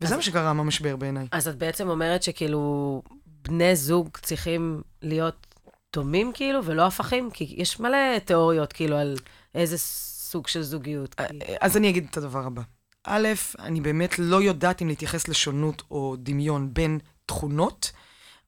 וזה 0.01 0.15
מה 0.15 0.21
שקרה 0.21 0.49
עם 0.49 0.59
המשבר 0.59 0.95
בעיניי. 0.95 1.27
אז 1.31 1.47
את 1.47 1.57
בעצם 1.57 1.89
אומרת 1.89 2.23
שכאילו, 2.23 3.01
בני 3.25 3.75
זוג 3.75 4.17
צריכים 4.21 4.81
להיות 5.01 5.55
דומים 5.93 6.31
כאילו, 6.33 6.65
ולא 6.65 6.87
הפכים? 6.87 7.31
כי 7.31 7.55
יש 7.57 7.79
מלא 7.79 8.19
תיאוריות 8.25 8.73
כאילו 8.73 8.97
על 8.97 9.17
איזה 9.55 9.77
סוג 9.77 10.47
של 10.47 10.61
זוגיות. 10.61 11.15
אה, 11.19 11.25
אז 11.61 11.77
אני 11.77 11.89
אגיד 11.89 12.07
את 12.11 12.17
הדבר 12.17 12.45
הבא. 12.45 12.61
א', 13.03 13.27
אני 13.59 13.81
באמת 13.81 14.19
לא 14.19 14.41
יודעת 14.41 14.81
אם 14.81 14.87
להתייחס 14.87 15.27
לשונות 15.27 15.83
או 15.91 16.15
דמיון 16.19 16.73
בין 16.73 16.99
תכונות, 17.25 17.91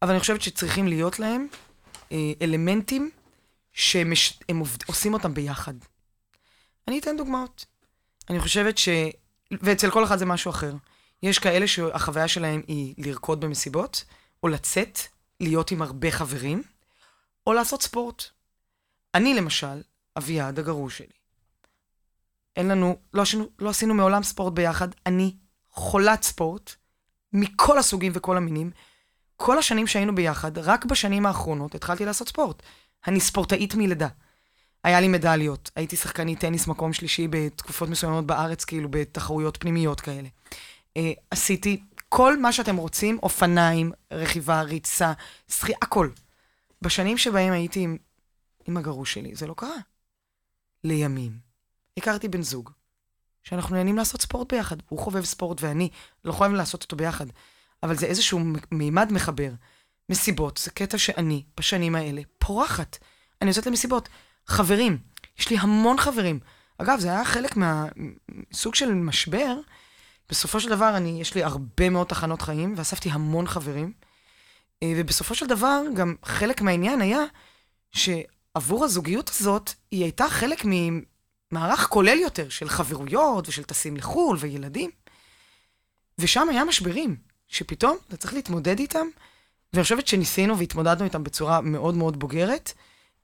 אבל 0.02 0.12
אני 0.12 0.20
חושבת 0.20 0.42
שצריכים 0.42 0.88
להיות 0.88 1.20
להם 1.20 1.48
אה, 2.12 2.32
אלמנטים 2.42 3.12
שהם 3.74 4.12
עובד, 4.60 4.84
עושים 4.88 5.14
אותם 5.14 5.34
ביחד. 5.34 5.74
אני 6.88 7.00
אתן 7.00 7.18
דוגמאות. 7.18 7.66
אני 8.30 8.40
חושבת 8.40 8.78
ש... 8.78 8.90
ואצל 9.52 9.92
כל 9.92 10.04
אחד 10.04 10.18
זה 10.18 10.26
משהו 10.26 10.52
אחר. 10.52 10.74
יש 11.24 11.40
כאלה 11.40 11.68
שהחוויה 11.68 12.28
שלהם 12.28 12.62
היא 12.68 12.96
לרקוד 12.98 13.42
במסיבות, 13.42 14.04
או 14.44 14.48
לצאת, 14.48 15.00
להיות 15.40 15.72
עם 15.72 15.82
הרבה 15.82 16.12
חברים, 16.12 16.64
או 17.48 17.54
לעשות 17.54 17.82
ספורט. 17.82 18.24
אני 19.16 19.34
למשל, 19.34 19.82
אביעד 20.18 20.60
הגרוש 20.60 20.98
שלי. 20.98 21.21
אין 22.56 22.68
לנו, 22.68 22.98
לא 23.14 23.22
עשינו, 23.22 23.46
לא 23.60 23.70
עשינו 23.70 23.94
מעולם 23.94 24.24
ספורט 24.24 24.54
ביחד. 24.54 24.88
אני 25.06 25.36
חולת 25.72 26.24
ספורט, 26.24 26.76
מכל 27.34 27.80
הסוגים 27.80 28.12
וכל 28.16 28.38
המינים. 28.38 28.72
כל 29.36 29.58
השנים 29.58 29.88
שהיינו 29.88 30.16
ביחד, 30.16 30.58
רק 30.58 30.86
בשנים 30.86 31.26
האחרונות 31.26 31.76
התחלתי 31.76 32.06
לעשות 32.06 32.28
ספורט. 32.28 32.64
אני 33.08 33.20
ספורטאית 33.20 33.76
מלידה. 33.76 34.08
היה 34.84 35.02
לי 35.02 35.08
מדליות, 35.08 35.72
הייתי 35.76 35.96
שחקנית 35.96 36.40
טניס 36.40 36.68
מקום 36.68 36.94
שלישי 36.94 37.28
בתקופות 37.28 37.90
מסוימות 37.90 38.26
בארץ, 38.26 38.66
כאילו 38.66 38.90
בתחרויות 38.92 39.58
פנימיות 39.58 40.02
כאלה. 40.02 40.28
אה, 40.98 41.12
עשיתי 41.32 41.84
כל 42.10 42.38
מה 42.38 42.52
שאתם 42.52 42.76
רוצים, 42.76 43.20
אופניים, 43.24 43.92
רכיבה, 44.12 44.62
ריצה, 44.62 45.14
שחייה, 45.48 45.78
הכל. 45.82 46.10
בשנים 46.82 47.18
שבהם 47.18 47.54
הייתי 47.54 47.80
עם, 47.80 47.98
עם 48.68 48.78
הגרוש 48.78 49.14
שלי, 49.14 49.36
זה 49.36 49.48
לא 49.48 49.54
קרה. 49.54 49.78
לימים, 50.84 51.32
הכרתי 51.97 52.27
בן 52.27 52.41
זוג, 52.41 52.69
שאנחנו 53.43 53.75
נהנים 53.75 53.97
לעשות 53.97 54.21
ספורט 54.21 54.54
ביחד. 54.54 54.75
הוא 54.89 54.99
חובב 54.99 55.25
ספורט 55.25 55.62
ואני 55.62 55.89
לא 56.25 56.32
חייבים 56.32 56.56
לעשות 56.56 56.84
אותו 56.84 56.95
ביחד. 56.95 57.25
אבל 57.84 57.95
זה 57.95 58.06
איזשהו 58.06 58.39
מימד 58.71 59.12
מחבר. 59.12 59.51
מסיבות, 60.10 60.58
זה 60.63 60.71
קטע 60.71 60.97
שאני, 60.97 61.43
בשנים 61.58 61.95
האלה, 61.95 62.21
פורחת. 62.38 62.97
אני 63.41 63.49
יוצאת 63.49 63.65
למסיבות. 63.65 64.10
חברים, 64.47 64.97
יש 65.39 65.49
לי 65.49 65.58
המון 65.60 65.97
חברים. 65.97 66.39
אגב, 66.77 66.99
זה 66.99 67.08
היה 67.08 67.25
חלק 67.25 67.58
מהסוג 67.58 68.75
של 68.75 68.93
משבר. 68.93 69.58
בסופו 70.30 70.60
של 70.60 70.69
דבר, 70.69 70.97
אני, 70.97 71.21
יש 71.21 71.36
לי 71.36 71.43
הרבה 71.43 71.89
מאוד 71.89 72.08
תחנות 72.08 72.41
חיים, 72.41 72.73
ואספתי 72.77 73.10
המון 73.10 73.47
חברים. 73.47 73.93
אה, 74.84 74.93
ובסופו 74.97 75.36
של 75.36 75.47
דבר, 75.47 75.82
גם 75.95 76.15
חלק 76.23 76.62
מהעניין 76.62 77.01
היה 77.01 77.23
שעבור 77.91 78.86
הזוגיות 78.86 79.30
הזאת, 79.30 79.71
היא 79.91 80.04
הייתה 80.04 80.30
חלק 80.30 80.65
ממערך 81.52 81.88
כולל 81.90 82.20
יותר 82.20 82.50
של 82.50 82.70
חברויות 82.70 83.48
ושל 83.48 83.64
טסים 83.64 83.98
לחו"ל 83.98 84.38
וילדים. 84.40 84.90
ושם 86.18 86.50
היה 86.50 86.66
משברים, 86.66 87.16
שפתאום 87.48 87.98
אתה 88.08 88.18
צריך 88.18 88.34
להתמודד 88.34 88.80
איתם, 88.80 89.08
ואני 89.74 89.84
חושבת 89.84 90.08
שניסינו 90.08 90.58
והתמודדנו 90.58 91.06
איתם 91.06 91.24
בצורה 91.24 91.62
מאוד 91.62 91.96
מאוד 91.96 92.20
בוגרת, 92.20 92.74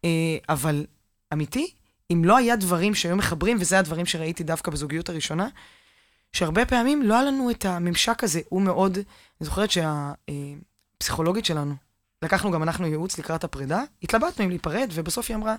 אה, 0.06 0.38
אבל 0.50 0.86
אמיתי, 1.34 1.74
אם 2.14 2.22
לא 2.26 2.38
היה 2.38 2.56
דברים 2.56 2.96
שהיו 2.96 3.16
מחברים, 3.16 3.58
וזה 3.60 3.80
הדברים 3.80 4.06
שראיתי 4.06 4.44
דווקא 4.44 4.72
בזוגיות 4.72 5.10
הראשונה, 5.10 5.48
שהרבה 6.34 6.66
פעמים 6.66 7.02
לא 7.04 7.14
היה 7.14 7.24
לנו 7.24 7.52
את 7.52 7.66
הממשק 7.66 8.24
הזה. 8.24 8.42
הוא 8.50 8.62
מאוד, 8.62 8.94
אני 8.96 9.46
זוכרת 9.46 9.70
שהפסיכולוגית 9.72 11.46
שלנו, 11.46 11.76
לקחנו 12.22 12.52
גם 12.52 12.64
אנחנו 12.64 12.88
ייעוץ 12.88 13.20
לקראת 13.20 13.44
הפרידה, 13.44 13.82
התלבטנו 14.04 14.46
אם 14.46 14.50
להיפרד, 14.50 14.90
ובסוף 14.94 15.30
היא 15.30 15.36
אמרה, 15.36 15.56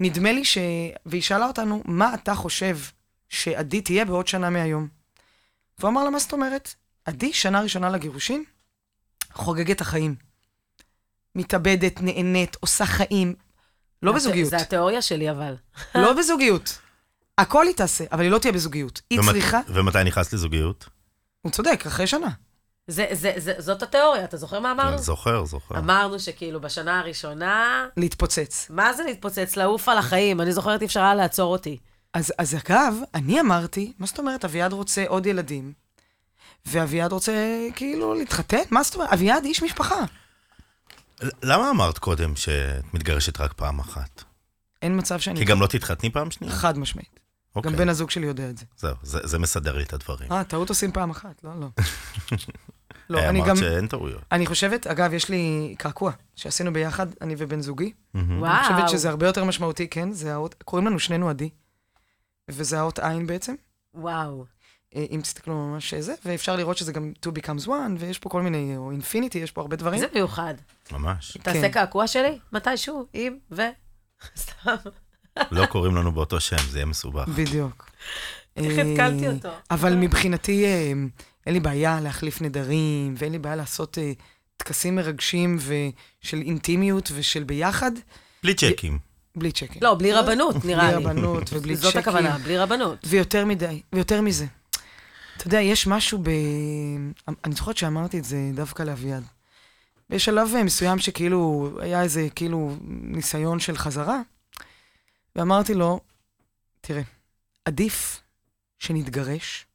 נדמה 0.00 0.32
לי 0.32 0.44
ש... 0.44 0.58
והיא 1.06 1.22
שאלה 1.22 1.46
אותנו, 1.46 1.82
מה 1.84 2.14
אתה 2.14 2.34
חושב 2.34 2.78
שעדי 3.28 3.80
תהיה 3.80 4.04
בעוד 4.04 4.26
שנה 4.28 4.50
מהיום? 4.50 4.88
והוא 5.78 5.90
אמר 5.90 6.04
לה, 6.04 6.10
מה 6.10 6.18
זאת 6.18 6.32
אומרת? 6.32 6.74
עדי, 7.04 7.32
שנה 7.32 7.60
ראשונה 7.60 7.90
לגירושין, 7.90 8.44
חוגגת 9.32 9.80
החיים. 9.80 10.14
מתאבדת, 11.34 12.00
נהנית, 12.00 12.56
עושה 12.60 12.86
חיים, 12.86 13.34
לא 14.02 14.12
בזוגיות. 14.12 14.50
זה 14.50 14.56
התיאוריה 14.56 15.02
שלי, 15.02 15.30
אבל. 15.30 15.56
לא 15.94 16.12
בזוגיות. 16.12 16.78
הכל 17.38 17.66
היא 17.66 17.74
תעשה, 17.74 18.04
אבל 18.12 18.22
היא 18.22 18.30
לא 18.30 18.38
תהיה 18.38 18.52
בזוגיות. 18.52 19.00
היא 19.10 19.20
ומת- 19.20 19.30
צריכה... 19.32 19.60
ומתי 19.68 20.04
נכנסת 20.04 20.32
לזוגיות? 20.32 20.88
הוא 21.42 21.52
צודק, 21.52 21.82
אחרי 21.86 22.06
שנה. 22.06 22.28
זה, 22.90 23.06
זה, 23.12 23.32
זה, 23.36 23.54
זאת 23.58 23.82
התיאוריה, 23.82 24.24
אתה 24.24 24.36
זוכר 24.36 24.60
מה 24.60 24.72
אמרנו? 24.72 24.98
זוכר, 24.98 25.44
זוכר. 25.44 25.78
אמרנו 25.78 26.20
שכאילו 26.20 26.60
בשנה 26.60 27.00
הראשונה, 27.00 27.86
להתפוצץ. 27.96 28.66
מה 28.70 28.92
זה 28.92 29.02
להתפוצץ? 29.02 29.56
לעוף 29.56 29.88
על 29.88 29.98
החיים. 29.98 30.40
אני 30.40 30.52
זוכרת, 30.52 30.80
אי 30.80 30.86
אפשר 30.86 31.00
היה 31.00 31.14
לעצור 31.14 31.52
אותי. 31.52 31.78
אז, 32.14 32.32
אז 32.38 32.54
אגב, 32.54 32.94
אני 33.14 33.40
אמרתי, 33.40 33.92
מה 33.98 34.06
זאת 34.06 34.18
אומרת, 34.18 34.44
אביעד 34.44 34.72
רוצה 34.72 35.04
עוד 35.08 35.26
ילדים, 35.26 35.72
ואביעד 36.66 37.12
רוצה 37.12 37.32
כאילו 37.76 38.14
להתחתן? 38.14 38.62
מה 38.70 38.82
זאת 38.82 38.94
אומרת? 38.94 39.12
אביעד 39.12 39.44
איש 39.44 39.62
משפחה. 39.62 40.04
למה 41.42 41.70
אמרת 41.70 41.98
קודם 41.98 42.36
שאת 42.36 42.94
מתגרשת 42.94 43.40
רק 43.40 43.52
פעם 43.52 43.78
אחת? 43.78 44.24
אין 44.82 44.98
מצב 44.98 45.20
שאני... 45.20 45.38
כי 45.38 45.44
גם 45.44 45.60
לא 45.60 45.66
תתחתני 45.66 46.10
פעם 46.10 46.30
שנייה? 46.30 46.52
חד 46.52 46.78
משמעית. 46.78 47.20
אוקיי. 47.56 47.72
גם 47.72 47.78
בן 47.78 47.88
הזוג 47.88 48.10
שלי 48.10 48.26
יודע 48.26 48.50
את 48.50 48.58
זה. 48.58 48.64
זהו, 48.76 48.94
זה 49.02 49.18
זה 49.22 49.38
מסדר 49.38 49.76
לי 49.76 49.82
את 49.82 49.92
הדברים. 49.92 50.32
אה, 50.32 50.44
טעות 50.44 50.68
עושים 50.68 50.92
פעם 50.92 51.10
אחת, 51.10 51.44
לא, 51.44 51.50
לא. 51.60 51.66
לא, 53.10 53.18
אה, 53.18 53.28
אני 53.28 53.38
אמרת 53.38 53.48
גם... 53.48 53.56
שאין 53.56 53.86
טעויות. 53.86 54.22
אני 54.32 54.46
חושבת, 54.46 54.86
אגב, 54.86 55.12
יש 55.12 55.28
לי 55.28 55.74
קעקוע 55.78 56.12
שעשינו 56.36 56.72
ביחד, 56.72 57.06
אני 57.20 57.34
ובן 57.38 57.60
זוגי. 57.60 57.92
מהמם. 58.14 58.38
וואו. 58.42 58.52
אני 58.52 58.62
חושבת 58.62 58.88
שזה 58.88 59.08
הרבה 59.08 59.26
יותר 59.26 59.44
משמעותי, 59.44 59.88
כן? 59.88 60.12
זה 60.12 60.32
האות, 60.32 60.54
קוראים 60.64 60.86
לנו 60.86 60.98
שנינו 60.98 61.28
עדי, 61.28 61.50
וזה 62.50 62.78
האות 62.78 62.98
עין 62.98 63.26
בעצם, 63.26 63.54
וואו. 63.94 64.44
אה, 64.96 65.04
אם 65.10 65.20
תסתכלו 65.22 65.54
ממש 65.54 65.94
זה, 65.94 66.14
ואפשר 66.24 66.56
לראות 66.56 66.76
שזה 66.76 66.92
גם 66.92 67.12
2 67.18 67.36
becomes 67.36 67.64
1, 67.64 67.72
ויש 67.98 68.18
פה 68.18 68.28
כל 68.28 68.42
מיני, 68.42 68.76
או 68.76 68.90
אינפיניטי, 68.90 69.38
יש 69.38 69.50
פה 69.50 69.60
הרבה 69.60 69.76
דברים. 69.76 70.00
זה 70.00 70.06
מיוחד. 70.14 70.54
ממש. 70.92 71.38
תעשה 71.42 71.60
כן. 71.60 71.72
קעקוע 71.72 72.06
שלי? 72.06 72.38
מתישהו, 72.52 73.06
אם, 73.14 73.36
ו... 73.50 73.62
סתם. 74.42 74.74
לא 75.50 75.66
קוראים 75.66 75.96
לנו 75.96 76.12
באותו 76.12 76.40
שם, 76.40 76.56
זה 76.68 76.78
יהיה 76.78 76.86
מסובך. 76.86 77.28
בדיוק. 77.28 77.90
איך 78.56 78.78
אה, 78.78 78.82
התקלתי 78.82 79.28
אותו? 79.28 79.48
אבל 79.70 79.94
מבחינתי, 79.94 80.64
אה, 80.64 80.92
אין 81.46 81.54
לי 81.54 81.60
בעיה 81.60 82.00
להחליף 82.00 82.42
נדרים, 82.42 83.14
ואין 83.18 83.32
לי 83.32 83.38
בעיה 83.38 83.56
לעשות 83.56 83.98
אה, 83.98 84.12
טקסים 84.56 84.96
מרגשים 84.96 85.58
ושל 85.58 86.40
אינטימיות 86.40 87.10
ושל 87.14 87.44
ביחד, 87.44 87.90
בלי 88.42 88.54
צ'קים. 88.54 88.98
בלי 89.36 89.52
צ'קים. 89.52 89.82
לא, 89.82 89.94
בלי 89.94 90.12
רבנות, 90.12 90.64
נראה 90.64 90.90
לי. 90.90 90.96
בלי 90.96 91.04
רבנות 91.04 91.50
ובלי 91.52 91.76
זאת 91.76 91.90
צ'קים. 91.90 92.00
הכוונה, 92.00 92.38
בלי 92.38 92.58
רבנות. 92.58 92.98
ויותר 93.04 93.44
מדי, 93.44 93.82
ויותר 93.92 94.20
מזה. 94.20 94.46
אתה 95.36 95.46
יודע, 95.46 95.60
יש 95.60 95.86
משהו 95.86 96.18
ב... 96.18 96.30
אני 97.44 97.54
זוכרת 97.54 97.76
שאמרתי 97.76 98.18
את 98.18 98.24
זה 98.24 98.50
דווקא 98.54 98.82
לאביעד. 98.82 99.22
בשלב 100.10 100.54
מסוים 100.64 100.98
שכאילו, 100.98 101.70
היה 101.80 102.02
איזה 102.02 102.28
כאילו 102.34 102.76
ניסיון 102.90 103.60
של 103.60 103.76
חזרה, 103.76 104.20
ואמרתי 105.36 105.74
לו, 105.74 106.00
תראה, 106.80 107.02
עדיף 107.64 108.20
שנתגרש, 108.78 109.66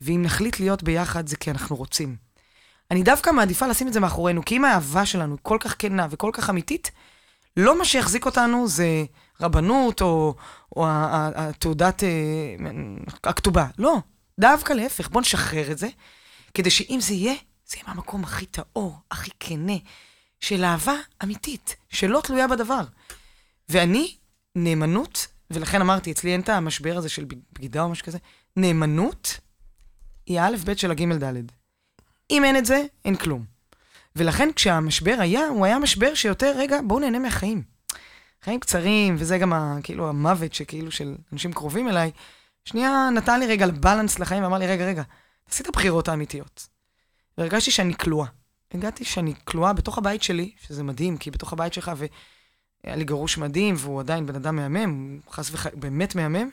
ואם 0.00 0.22
נחליט 0.22 0.60
להיות 0.60 0.82
ביחד 0.82 1.26
זה 1.26 1.36
כי 1.36 1.50
אנחנו 1.50 1.76
רוצים. 1.76 2.16
אני 2.90 3.02
דווקא 3.02 3.30
מעדיפה 3.30 3.66
לשים 3.66 3.88
את 3.88 3.92
זה 3.92 4.00
מאחורינו, 4.00 4.44
כי 4.44 4.56
אם 4.56 4.64
האהבה 4.64 5.06
שלנו 5.06 5.36
כל 5.42 5.56
כך 5.60 5.76
כנה 5.78 6.06
וכל 6.10 6.30
כך 6.34 6.50
אמיתית, 6.50 6.90
לא 7.56 7.78
מה 7.78 7.84
שיחזיק 7.84 8.26
אותנו 8.26 8.68
זה 8.68 9.04
רבנות 9.40 10.02
או, 10.02 10.34
או 10.76 10.86
התעודת 10.88 12.04
אה, 12.04 12.08
הכתובה. 13.24 13.66
לא, 13.78 13.98
דווקא 14.40 14.72
להפך, 14.72 15.08
בוא 15.08 15.20
נשחרר 15.20 15.72
את 15.72 15.78
זה, 15.78 15.88
כדי 16.54 16.70
שאם 16.70 16.98
זה 17.00 17.14
יהיה, 17.14 17.34
זה 17.66 17.76
יהיה 17.76 17.84
מהמקום 17.88 18.24
הכי 18.24 18.46
טהור, 18.46 18.98
הכי 19.10 19.30
כנה, 19.40 19.76
של 20.40 20.64
אהבה 20.64 20.94
אמיתית, 21.22 21.76
שלא 21.88 22.20
תלויה 22.24 22.48
בדבר. 22.48 22.84
ואני, 23.68 24.16
נאמנות, 24.56 25.26
ולכן 25.50 25.80
אמרתי, 25.80 26.12
אצלי 26.12 26.32
אין 26.32 26.40
את 26.40 26.48
המשבר 26.48 26.96
הזה 26.96 27.08
של 27.08 27.24
בגידה 27.52 27.82
או 27.82 27.88
משהו 27.88 28.06
כזה, 28.06 28.18
נאמנות 28.56 29.40
היא 30.26 30.40
האלף 30.40 30.64
בית 30.64 30.78
של 30.78 30.90
הגימל 30.90 31.16
דלת. 31.16 31.44
אם 32.30 32.44
אין 32.44 32.56
את 32.56 32.66
זה, 32.66 32.82
אין 33.04 33.16
כלום. 33.16 33.44
ולכן 34.16 34.48
כשהמשבר 34.56 35.16
היה, 35.18 35.46
הוא 35.46 35.66
היה 35.66 35.78
משבר 35.78 36.14
שיותר, 36.14 36.54
רגע, 36.56 36.80
בואו 36.86 37.00
נהנה 37.00 37.18
מהחיים. 37.18 37.62
חיים 38.42 38.60
קצרים, 38.60 39.16
וזה 39.18 39.38
גם 39.38 39.52
ה, 39.52 39.78
כאילו 39.82 40.08
המוות 40.08 40.54
שכאילו 40.54 40.90
של 40.90 41.16
אנשים 41.32 41.52
קרובים 41.52 41.88
אליי, 41.88 42.10
שנייה 42.64 43.08
נתן 43.14 43.40
לי 43.40 43.46
רגע 43.46 43.66
בלנס 43.66 44.18
לחיים 44.18 44.42
ואמר 44.42 44.58
לי, 44.58 44.66
רגע, 44.66 44.86
רגע, 44.86 45.02
תעשי 45.44 45.62
את 45.62 45.68
הבחירות 45.68 46.08
האמיתיות. 46.08 46.68
והרגשתי 47.38 47.70
שאני 47.70 47.94
כלואה. 47.94 48.26
הגעתי 48.74 49.04
שאני 49.04 49.34
כלואה 49.44 49.72
בתוך 49.72 49.98
הבית 49.98 50.22
שלי, 50.22 50.52
שזה 50.60 50.82
מדהים, 50.82 51.16
כי 51.16 51.30
בתוך 51.30 51.52
הבית 51.52 51.72
שלך, 51.72 51.92
והיה 51.96 52.96
לי 52.96 53.04
גרוש 53.04 53.38
מדהים, 53.38 53.74
והוא 53.78 54.00
עדיין 54.00 54.26
בן 54.26 54.34
אדם 54.34 54.56
מהמם, 54.56 55.20
חס 55.30 55.50
וחלילה, 55.52 55.76
באמת 55.80 56.14
מהמם, 56.14 56.50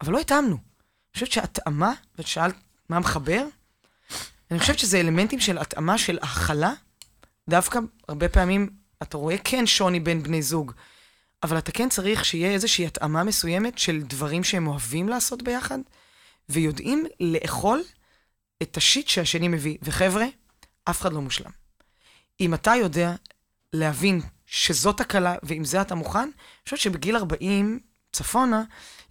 אבל 0.00 0.12
לא 0.12 0.18
התאמנו. 0.18 0.54
אני 0.54 1.14
חושבת 1.14 1.32
שהתאמה, 1.32 1.92
ואת 2.18 2.26
שאלת 2.26 2.54
מה 2.88 2.98
מחבר, 2.98 3.44
אני 4.50 4.58
חושבת 4.58 4.78
שזה 4.78 5.00
אלמנטים 5.00 5.40
של 5.40 5.58
התאמה, 5.58 5.98
של 5.98 6.18
הכלה. 6.22 6.72
דווקא 7.48 7.78
הרבה 8.08 8.28
פעמים 8.28 8.70
אתה 9.02 9.16
רואה 9.16 9.36
כן 9.44 9.66
שוני 9.66 10.00
בין 10.00 10.22
בני 10.22 10.42
זוג, 10.42 10.72
אבל 11.42 11.58
אתה 11.58 11.72
כן 11.72 11.88
צריך 11.88 12.24
שיהיה 12.24 12.50
איזושהי 12.50 12.86
התאמה 12.86 13.24
מסוימת 13.24 13.78
של 13.78 14.02
דברים 14.02 14.44
שהם 14.44 14.66
אוהבים 14.66 15.08
לעשות 15.08 15.42
ביחד, 15.42 15.78
ויודעים 16.48 17.06
לאכול 17.20 17.82
את 18.62 18.76
השיט 18.76 19.08
שהשני 19.08 19.48
מביא. 19.48 19.78
וחבר'ה, 19.82 20.24
אף 20.84 21.00
אחד 21.00 21.12
לא 21.12 21.20
מושלם. 21.20 21.50
אם 22.40 22.54
אתה 22.54 22.74
יודע 22.74 23.14
להבין 23.72 24.20
שזאת 24.46 25.00
הקלה, 25.00 25.34
ועם 25.42 25.64
זה 25.64 25.80
אתה 25.80 25.94
מוכן, 25.94 26.18
אני 26.18 26.30
חושבת 26.64 26.80
שבגיל 26.80 27.16
40 27.16 27.80
צפונה, 28.12 28.62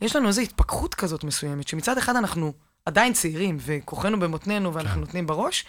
יש 0.01 0.15
לנו 0.15 0.27
איזו 0.27 0.41
התפכחות 0.41 0.95
כזאת 0.95 1.23
מסוימת, 1.23 1.67
שמצד 1.67 1.97
אחד 1.97 2.15
אנחנו 2.15 2.53
עדיין 2.85 3.13
צעירים, 3.13 3.57
וכוחנו 3.59 4.19
במותנינו 4.19 4.73
ואנחנו 4.73 4.95
כן. 4.95 4.99
נותנים 4.99 5.27
בראש. 5.27 5.65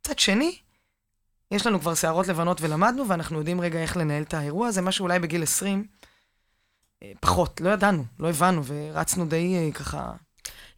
מצד 0.00 0.18
שני, 0.18 0.58
יש 1.50 1.66
לנו 1.66 1.80
כבר 1.80 1.94
שערות 1.94 2.28
לבנות 2.28 2.60
ולמדנו, 2.60 3.08
ואנחנו 3.08 3.38
יודעים 3.38 3.60
רגע 3.60 3.78
איך 3.78 3.96
לנהל 3.96 4.22
את 4.22 4.34
האירוע 4.34 4.68
הזה, 4.68 4.82
מה 4.82 4.92
שאולי 4.92 5.18
בגיל 5.18 5.42
20, 5.42 5.86
אה, 7.02 7.12
פחות, 7.20 7.60
לא 7.60 7.70
ידענו, 7.70 8.04
לא 8.18 8.28
הבנו, 8.28 8.62
ורצנו 8.64 9.26
די 9.26 9.56
אה, 9.56 9.72
ככה... 9.72 10.12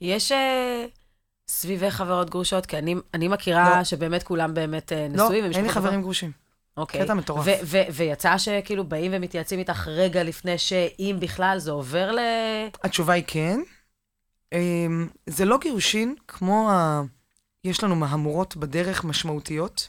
יש 0.01 0.33
אה, 0.33 0.85
סביבי 1.49 1.91
חברות 1.91 2.31
גרושות? 2.31 2.67
כי 2.67 2.79
אני, 2.79 2.95
אני 3.15 3.29
מכירה 3.29 3.79
לא. 3.79 3.85
שבאמת 3.85 4.23
כולם 4.23 4.55
באמת 4.55 4.93
לא, 4.93 5.25
נשואים. 5.25 5.45
אין 5.45 5.63
לי 5.63 5.69
חברים 5.69 6.03
גרושים. 6.03 6.33
אוקיי. 6.77 7.05
קטע 7.05 7.15
מטורף. 7.15 7.47
ו- 7.47 7.65
ו- 7.65 7.93
ויצא 7.93 8.39
שכאילו 8.39 8.85
באים 8.85 9.11
ומתייעצים 9.15 9.59
איתך 9.59 9.89
רגע 9.89 10.23
לפני 10.23 10.59
שאם 10.59 11.17
בכלל 11.21 11.59
זה 11.59 11.71
עובר 11.71 12.13
ל... 12.13 12.19
התשובה 12.85 13.13
היא 13.13 13.25
כן. 13.27 13.61
אמ, 14.53 15.09
זה 15.27 15.45
לא 15.45 15.59
גירושין 15.59 16.15
כמו 16.29 16.71
ה... 16.71 17.03
יש 17.65 17.85
לנו 17.85 17.97
מהמורות 17.97 18.57
בדרך 18.57 19.05
משמעותיות. 19.05 19.89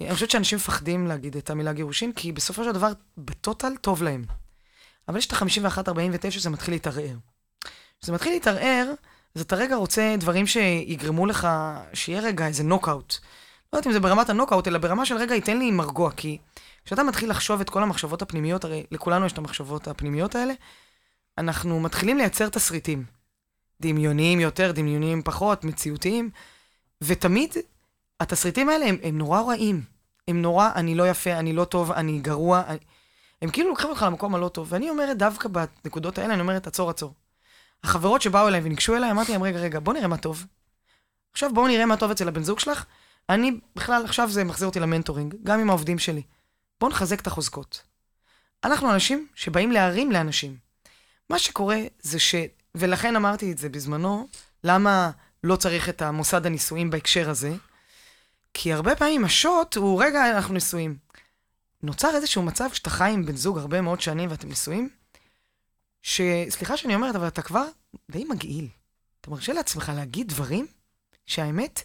אני 0.00 0.14
חושבת 0.14 0.30
שאנשים 0.30 0.56
מפחדים 0.56 1.06
להגיד 1.06 1.36
את 1.36 1.50
המילה 1.50 1.72
גירושין, 1.72 2.12
כי 2.12 2.32
בסופו 2.32 2.64
של 2.64 2.72
דבר, 2.72 2.92
בטוטל, 3.18 3.72
טוב 3.80 4.02
להם. 4.02 4.24
אבל 5.08 5.18
יש 5.18 5.26
את 5.26 5.32
ה-51-49, 5.32 6.38
זה 6.38 6.50
מתחיל 6.50 6.74
להתערער. 6.74 7.16
כשזה 8.00 8.12
מתחיל 8.12 8.32
להתערער, 8.32 8.92
אז 9.34 9.40
אתה 9.40 9.56
רגע 9.56 9.76
רוצה 9.76 10.14
דברים 10.18 10.46
שיגרמו 10.46 11.26
לך, 11.26 11.48
שיהיה 11.94 12.20
רגע 12.20 12.46
איזה 12.46 12.62
נוקאוט. 12.62 13.14
לא 13.72 13.78
יודעת 13.78 13.86
אם 13.86 13.92
זה 13.92 14.00
ברמת 14.00 14.30
הנוקאוט, 14.30 14.68
אלא 14.68 14.78
ברמה 14.78 15.06
של 15.06 15.16
רגע, 15.16 15.34
ייתן 15.34 15.58
לי 15.58 15.70
מרגוע, 15.70 16.10
כי 16.10 16.38
כשאתה 16.84 17.02
מתחיל 17.02 17.30
לחשוב 17.30 17.60
את 17.60 17.70
כל 17.70 17.82
המחשבות 17.82 18.22
הפנימיות, 18.22 18.64
הרי 18.64 18.86
לכולנו 18.90 19.26
יש 19.26 19.32
את 19.32 19.38
המחשבות 19.38 19.88
הפנימיות 19.88 20.34
האלה, 20.34 20.54
אנחנו 21.38 21.80
מתחילים 21.80 22.18
לייצר 22.18 22.48
תסריטים. 22.48 23.21
דמיוניים 23.82 24.40
יותר, 24.40 24.72
דמיוניים 24.72 25.22
פחות, 25.22 25.64
מציאותיים, 25.64 26.30
ותמיד 27.00 27.54
התסריטים 28.20 28.68
האלה 28.68 28.86
הם, 28.86 28.96
הם 29.02 29.18
נורא 29.18 29.40
רעים. 29.40 29.82
הם 30.28 30.42
נורא, 30.42 30.70
אני 30.74 30.94
לא 30.94 31.08
יפה, 31.08 31.32
אני 31.32 31.52
לא 31.52 31.64
טוב, 31.64 31.92
אני 31.92 32.18
גרוע. 32.18 32.62
אני... 32.66 32.78
הם 33.42 33.50
כאילו 33.50 33.68
לוקחים 33.68 33.90
אותך 33.90 34.02
למקום 34.02 34.34
הלא 34.34 34.48
טוב. 34.48 34.66
ואני 34.70 34.90
אומרת, 34.90 35.18
דווקא 35.18 35.48
בנקודות 35.48 36.18
האלה, 36.18 36.34
אני 36.34 36.40
אומרת, 36.40 36.66
עצור, 36.66 36.90
עצור. 36.90 37.14
החברות 37.84 38.22
שבאו 38.22 38.48
אליי 38.48 38.60
וניגשו 38.64 38.96
אליי, 38.96 39.10
אמרתי 39.10 39.32
להם, 39.32 39.42
רגע, 39.42 39.58
רגע, 39.58 39.80
בוא 39.80 39.92
נראה 39.92 40.06
מה 40.06 40.16
טוב. 40.16 40.46
עכשיו 41.32 41.50
בואו 41.54 41.66
נראה 41.66 41.86
מה 41.86 41.96
טוב 41.96 42.10
אצל 42.10 42.28
הבן 42.28 42.42
זוג 42.42 42.58
שלך. 42.58 42.84
אני, 43.28 43.52
בכלל, 43.76 44.04
עכשיו 44.04 44.28
זה 44.30 44.44
מחזיר 44.44 44.68
אותי 44.68 44.80
ל 44.80 44.85
mentoring, 44.85 45.34
גם 45.42 45.60
עם 45.60 45.70
העובדים 45.70 45.98
שלי. 45.98 46.22
בואו 46.80 46.90
נחזק 46.90 47.20
את 47.20 47.26
החוזקות. 47.26 47.82
אנחנו 48.64 48.92
אנשים 48.92 49.26
שבאים 49.34 49.72
להרים 49.72 50.12
לאנשים. 50.12 50.56
מה 51.30 51.38
שקורה 51.38 51.78
זה 52.00 52.18
ש... 52.18 52.34
ולכן 52.74 53.16
אמרתי 53.16 53.52
את 53.52 53.58
זה 53.58 53.68
בזמנו, 53.68 54.28
למה 54.64 55.10
לא 55.44 55.56
צריך 55.56 55.88
את 55.88 56.02
המוסד 56.02 56.46
הנישואים 56.46 56.90
בהקשר 56.90 57.30
הזה? 57.30 57.54
כי 58.54 58.72
הרבה 58.72 58.96
פעמים 58.96 59.24
השוט 59.24 59.76
הוא, 59.76 60.02
רגע, 60.04 60.36
אנחנו 60.36 60.54
נשואים. 60.54 60.96
נוצר 61.82 62.16
איזשהו 62.16 62.42
מצב 62.42 62.72
שאתה 62.72 62.90
חי 62.90 63.10
עם 63.10 63.26
בן 63.26 63.36
זוג 63.36 63.58
הרבה 63.58 63.80
מאוד 63.80 64.00
שנים 64.00 64.30
ואתם 64.30 64.48
נשואים, 64.48 64.88
שסליחה 66.02 66.76
שאני 66.76 66.94
אומרת, 66.94 67.16
אבל 67.16 67.28
אתה 67.28 67.42
כבר 67.42 67.64
די 68.10 68.24
מגעיל. 68.24 68.68
אתה 69.20 69.30
מרשה 69.30 69.52
לעצמך 69.52 69.92
להגיד 69.96 70.28
דברים 70.28 70.66
שהאמת 71.26 71.82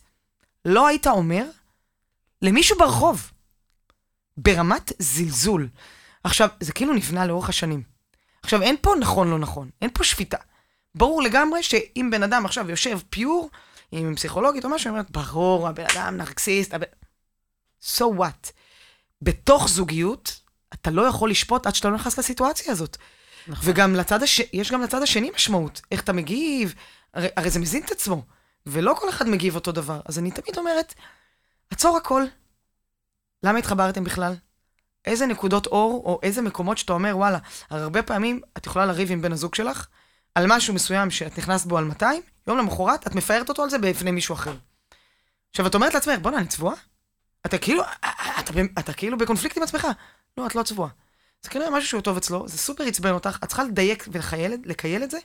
לא 0.66 0.88
היית 0.88 1.08
אומר 1.08 1.46
למישהו 2.42 2.78
ברחוב, 2.78 3.32
ברמת 4.38 4.92
זלזול. 5.00 5.70
עכשיו, 6.24 6.50
זה 6.60 6.74
כאילו 6.74 6.94
נבנה 6.94 7.26
לאורך 7.26 7.50
השנים. 7.50 7.84
עכשיו, 8.44 8.62
אין 8.62 8.76
פה 8.82 8.94
נכון 9.00 9.30
לא 9.30 9.40
נכון, 9.40 9.70
אין 9.82 9.90
פה 9.94 10.04
שפיטה. 10.04 10.38
ברור 10.96 11.22
לגמרי 11.22 11.64
שאם 11.64 12.10
בן 12.12 12.24
אדם 12.24 12.46
עכשיו 12.46 12.70
יושב 12.70 13.00
פיור, 13.10 13.50
עם 13.92 14.16
פסיכולוגית 14.16 14.66
או 14.66 14.70
משהו, 14.70 14.90
היא 14.90 14.92
אומרת, 14.92 15.12
ברור, 15.12 15.68
הבן 15.68 15.86
אדם 15.96 16.18
נרקסיסט, 16.18 16.74
הבן... 16.74 16.86
So 17.84 18.04
what? 18.18 18.52
בתוך 19.22 19.70
זוגיות, 19.70 20.40
אתה 20.74 20.92
לא 20.92 21.02
יכול 21.02 21.30
לשפוט 21.30 21.68
עד 21.68 21.76
שאתה 21.76 21.90
לא 21.90 21.96
נכנס 21.96 22.20
לסיטואציה 22.20 22.72
הזאת. 22.72 22.98
נכון. 23.48 23.70
וגם 23.70 23.96
לצד 23.96 24.24
הש... 24.24 24.42
יש 24.54 24.72
גם 24.72 24.82
לצד 24.82 25.02
השני 25.02 25.32
משמעות, 25.36 25.82
איך 25.92 26.02
אתה 26.04 26.14
מגיב, 26.14 26.74
הרי, 27.14 27.28
הרי 27.38 27.50
זה 27.50 27.60
מזין 27.60 27.84
את 27.86 27.92
עצמו, 27.92 28.24
ולא 28.66 28.96
כל 29.00 29.10
אחד 29.10 29.28
מגיב 29.28 29.56
אותו 29.56 29.72
דבר. 29.72 30.00
אז 30.06 30.20
אני 30.20 30.32
תמיד 30.32 30.58
אומרת, 30.58 30.94
עצור 31.70 31.98
הכל. 31.98 32.24
למה 33.44 33.60
התחברתם 33.60 34.04
בכלל? 34.04 34.36
איזה 35.06 35.26
נקודות 35.26 35.68
אור, 35.68 36.02
או 36.06 36.20
איזה 36.24 36.42
מקומות 36.42 36.78
שאתה 36.78 36.94
אומר, 36.94 37.18
וואלה, 37.18 37.38
הרי 37.70 37.82
הרבה 37.82 38.04
פעמים 38.04 38.42
את 38.58 38.66
יכולה 38.66 38.86
לריב 38.86 39.12
עם 39.12 39.22
בן 39.22 39.32
הזוג 39.32 39.56
שלך 39.56 39.88
על 40.38 40.46
משהו 40.48 40.74
מסוים 40.74 41.12
שאת 41.12 41.38
נכנסת 41.38 41.66
בו 41.66 41.78
על 41.78 41.84
200, 41.84 42.22
יום 42.48 42.58
למחרת 42.58 43.08
את 43.08 43.16
מפארת 43.16 43.50
אותו 43.50 43.64
על 43.64 43.70
זה 43.70 43.78
בפני 43.78 44.12
מישהו 44.12 44.34
אחר. 44.34 44.56
עכשיו, 45.50 45.68
את 45.68 45.76
אומרת 45.76 45.94
לעצמך, 45.94 46.20
בוא'נה, 46.22 46.38
אני 46.38 46.48
צבועה? 46.48 46.76
אתה 47.46 47.58
כאילו, 47.58 47.84
אתה, 47.84 48.10
אתה, 48.40 48.54
אתה 48.80 48.94
כאילו 48.94 49.18
בקונפליקט 49.18 49.58
עם 49.58 49.64
עצמך. 49.64 49.88
לא, 50.38 50.48
את 50.48 50.56
לא 50.56 50.64
צבועה. 50.64 50.90
זה 51.42 51.50
כנראה 51.50 51.70
משהו 51.70 51.90
שהוא 51.90 52.02
טוב 52.02 52.18
אצלו, 52.18 52.48
זה 52.48 52.58
סופר 52.58 52.84
עצבן 52.84 53.12
אותך, 53.12 53.40
את 53.44 53.48
צריכה 53.48 53.64
לדייק 53.64 54.08
ולקייל 54.12 55.04
את 55.04 55.12
זה, 55.12 55.18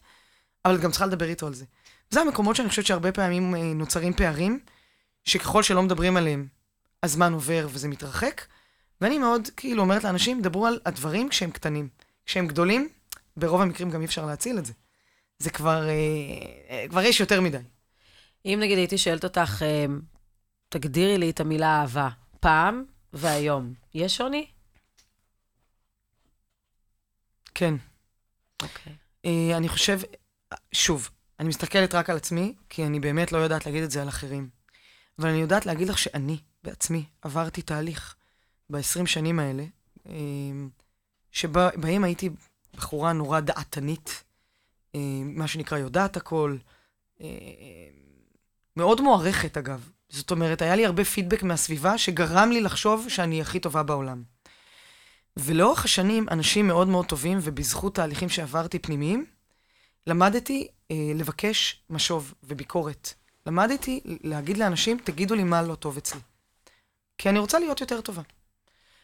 אבל 0.65 0.75
את 0.75 0.81
גם 0.81 0.91
צריכה 0.91 1.07
לדבר 1.07 1.29
איתו 1.29 1.47
על 1.47 1.55
זה. 1.55 1.65
זה 2.11 2.21
המקומות 2.21 2.57
שאני 2.57 2.69
חושבת 2.69 2.87
שהרבה 2.87 3.13
פעמים 3.13 3.55
אה, 3.55 3.61
נוצרים 3.61 4.13
פערים, 4.13 4.61
שככל 5.25 5.63
שלא 5.63 5.83
מדברים 5.83 6.17
עליהם, 6.17 6.47
הזמן 7.03 7.33
עובר 7.33 7.67
וזה 7.71 7.89
מתרחק, 7.89 8.43
ואני 9.01 9.19
מאוד 9.19 9.49
כאילו 9.57 9.83
אומרת 9.83 10.05
לאנשים, 10.05 10.43
דברו 10.43 10.67
על 10.67 10.81
הדברים 10.87 11.29
כשהם 11.29 11.51
קטנים. 11.51 11.89
כשהם 12.27 12.47
גדולים, 12.47 12.89
ברוב 13.37 13.61
המקרים 13.61 13.91
גם 13.91 14.01
אי 14.01 14.07
אפשר 14.07 14.27
להציל 14.27 14.59
את 14.59 14.67
זה. 14.67 14.73
זה 15.43 15.51
כבר, 15.51 15.89
אה, 15.89 15.95
אה, 16.71 16.85
כבר 16.89 17.03
יש 17.03 17.21
יותר 17.21 17.41
מדי. 17.41 17.59
אם 18.45 18.59
נגיד 18.63 18.79
הייתי 18.79 18.99
שואלת 18.99 19.25
אותך, 19.25 19.63
אה, 19.63 19.87
תגדירי 20.69 21.19
לי 21.19 21.31
את 21.31 21.41
המילה 21.41 21.81
אהבה, 21.81 22.09
פעם 22.41 22.85
והיום, 23.13 23.75
יש 23.95 24.17
שוני? 24.17 24.47
כן. 27.55 27.75
אוקיי. 28.63 28.93
אה, 29.25 29.57
אני 29.57 29.69
חושב, 29.69 30.01
שוב, 30.73 31.11
אני 31.41 31.49
מסתכלת 31.49 31.95
רק 31.95 32.11
על 32.11 32.17
עצמי, 32.17 32.55
כי 32.69 32.87
אני 32.87 33.01
באמת 33.01 33.33
לא 33.33 33.39
יודעת 33.39 33.67
להגיד 33.67 33.83
את 33.83 33.91
זה 33.91 34.03
על 34.03 34.09
אחרים. 34.09 34.49
אבל 35.19 35.29
אני 35.29 35.39
יודעת 35.39 35.67
להגיד 35.67 35.89
לך 35.89 35.99
שאני, 35.99 36.39
בעצמי, 36.65 37.05
עברתי 37.23 37.63
תהליך 37.63 38.15
ב-20 38.71 39.07
שנים 39.07 39.39
האלה, 39.39 39.65
שבהם 41.31 42.05
הייתי 42.05 42.31
בחורה 42.75 43.13
נורא 43.13 43.41
דעתנית, 43.41 44.25
מה 45.25 45.49
שנקרא 45.49 45.79
יודעת 45.79 46.17
הכל, 46.17 46.57
אה, 47.21 47.27
מאוד 48.77 49.01
מוערכת 49.01 49.57
אגב. 49.57 49.91
זאת 50.09 50.31
אומרת, 50.31 50.63
היה 50.63 50.77
לי 50.77 50.87
הרבה 50.87 51.05
פידבק 51.05 51.43
מהסביבה 51.43 51.99
שגרם 51.99 52.51
לי 52.51 52.61
לחשוב 52.61 53.09
שאני 53.09 53.41
הכי 53.41 53.61
טובה 53.61 53.83
בעולם. 53.83 54.23
ולאורך 55.37 55.85
השנים, 55.85 56.27
אנשים 56.31 56.67
מאוד 56.67 56.89
מאוד 56.89 57.07
טובים, 57.07 57.39
ובזכות 57.43 57.95
תהליכים 57.95 58.29
שעברתי 58.29 58.79
פנימיים, 58.79 59.27
למדתי 60.07 60.69
אה, 60.91 60.97
לבקש 61.15 61.83
משוב 61.91 62.35
וביקורת. 62.43 63.15
למדתי 63.47 64.01
להגיד 64.05 64.57
לאנשים, 64.57 64.99
תגידו 65.05 65.35
לי 65.35 65.45
מה 65.45 65.63
לא 65.63 65.75
טוב 65.75 65.97
אצלי. 65.97 66.21
כי 67.19 67.29
אני 67.29 67.39
רוצה 67.39 67.59
להיות 67.59 67.81
יותר 67.81 68.01
טובה. 68.01 68.23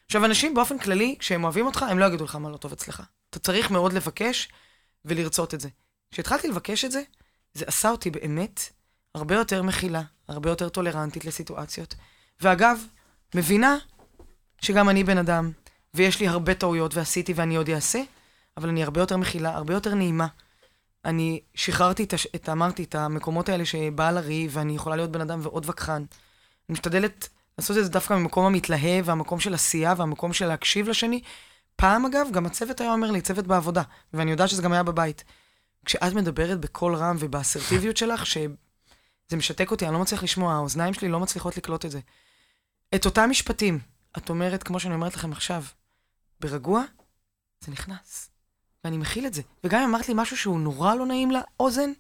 עכשיו, 0.07 0.25
אנשים 0.25 0.55
באופן 0.55 0.79
כללי, 0.79 1.17
כשהם 1.19 1.45
אוהבים 1.45 1.67
אותך, 1.67 1.83
הם 1.83 1.99
לא 1.99 2.05
יגידו 2.05 2.25
לך 2.25 2.37
מה 2.37 2.51
לא 2.51 2.57
טוב 2.57 2.73
אצלך. 2.73 3.03
אתה 3.31 3.39
צריך 3.39 3.71
מאוד 3.71 3.93
לבקש 3.93 4.49
ולרצות 5.05 5.55
את 5.55 5.61
זה. 5.61 5.69
כשהתחלתי 6.11 6.49
לבקש 6.49 6.85
את 6.85 6.93
זה, 6.93 7.03
זה 7.55 7.65
עשה 7.67 7.91
אותי 7.91 8.11
באמת 8.11 8.61
הרבה 9.15 9.35
יותר 9.35 9.63
מכילה, 9.63 10.03
הרבה 10.29 10.51
יותר 10.51 10.69
טולרנטית 10.69 11.25
לסיטואציות. 11.25 11.95
ואגב, 12.41 12.79
מבינה 13.35 13.77
שגם 14.61 14.89
אני 14.89 15.05
בן 15.05 15.19
אדם, 15.19 15.51
ויש 15.95 16.21
לי 16.21 16.29
הרבה 16.29 16.55
טעויות 16.55 16.95
ועשיתי 16.95 17.33
ואני 17.33 17.57
עוד 17.57 17.71
אעשה, 17.71 18.03
אבל 18.57 18.69
אני 18.69 18.83
הרבה 18.83 19.01
יותר 19.01 19.17
מכילה, 19.17 19.55
הרבה 19.55 19.75
יותר 19.75 19.95
נעימה. 19.95 20.27
אני 21.05 21.41
שחררתי 21.55 22.05
את, 22.05 22.15
הש... 22.15 22.27
את 22.35 22.49
אמרתי, 22.49 22.83
את 22.83 22.95
המקומות 22.95 23.49
האלה 23.49 23.65
שבא 23.65 24.11
לריב, 24.11 24.51
ואני 24.55 24.75
יכולה 24.75 24.97
להיות 24.97 25.11
בן 25.11 25.21
אדם 25.21 25.41
ועוד 25.43 25.71
וכחן. 25.71 25.93
אני 25.93 26.07
משתדלת 26.69 27.29
לעשות 27.59 27.79
את 27.79 27.85
זה 27.85 27.91
דווקא 27.91 28.15
ממקום 28.15 28.45
המתלהב, 28.45 29.09
והמקום 29.09 29.41
של 29.41 29.55
עשייה, 29.55 29.95
והמקום 29.97 30.33
של 30.33 30.47
להקשיב 30.47 30.89
לשני. 30.89 31.21
פעם, 31.81 32.07
אגב, 32.07 32.27
גם 32.33 32.47
הצוות 32.47 32.81
היה 32.81 32.93
אומר 32.93 33.11
לי, 33.11 33.21
צוות 33.21 33.47
בעבודה, 33.47 33.83
ואני 34.13 34.31
יודעת 34.31 34.49
שזה 34.49 34.63
גם 34.63 34.73
היה 34.73 34.83
בבית. 34.83 35.25
כשאת 35.85 36.13
מדברת 36.13 36.61
בקול 36.61 36.95
רם 36.95 37.17
ובאסרטיביות 37.19 37.97
שלך, 38.03 38.27
שזה 38.27 39.37
משתק 39.37 39.71
אותי, 39.71 39.85
אני 39.85 39.95
לא 39.95 40.01
מצליח 40.01 40.23
לשמוע, 40.23 40.55
האוזניים 40.55 40.95
שלי 40.95 41.09
לא 41.09 41.21
מצליחות 41.21 41.57
לקלוט 41.57 41.85
את 41.85 41.91
זה. 41.91 42.01
את 42.95 43.07
אותם 43.07 43.31
משפטים, 43.31 43.79
את 44.19 44.31
אומרת, 44.31 44.63
כמו 44.63 44.81
שאני 44.81 44.95
אומרת 44.95 45.15
לכם 45.15 45.33
עכשיו, 45.33 45.65
ברגוע, 46.41 46.83
זה 47.61 47.73
נכנס. 47.73 48.31
ואני 48.85 48.97
מכיל 48.97 49.27
את 49.27 49.35
זה. 49.35 49.43
וגם 49.65 49.83
אם 49.83 49.89
אמרת 49.89 50.09
לי 50.09 50.15
משהו 50.17 50.37
שהוא 50.37 50.61
נורא 50.61 50.95
לא 50.95 51.07
נעים 51.07 51.31
לאוזן, 51.31 51.91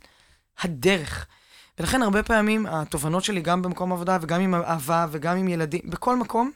הדרך. 0.58 1.26
ולכן 1.78 2.02
הרבה 2.02 2.22
פעמים 2.22 2.66
התובנות 2.66 3.24
שלי, 3.24 3.40
גם 3.40 3.62
במקום 3.62 3.92
עבודה 3.92 4.18
וגם 4.20 4.40
עם 4.40 4.54
אהבה 4.54 5.06
וגם 5.10 5.36
עם 5.36 5.48
ילדים, 5.48 5.80
בכל 5.84 6.16
מקום, 6.16 6.50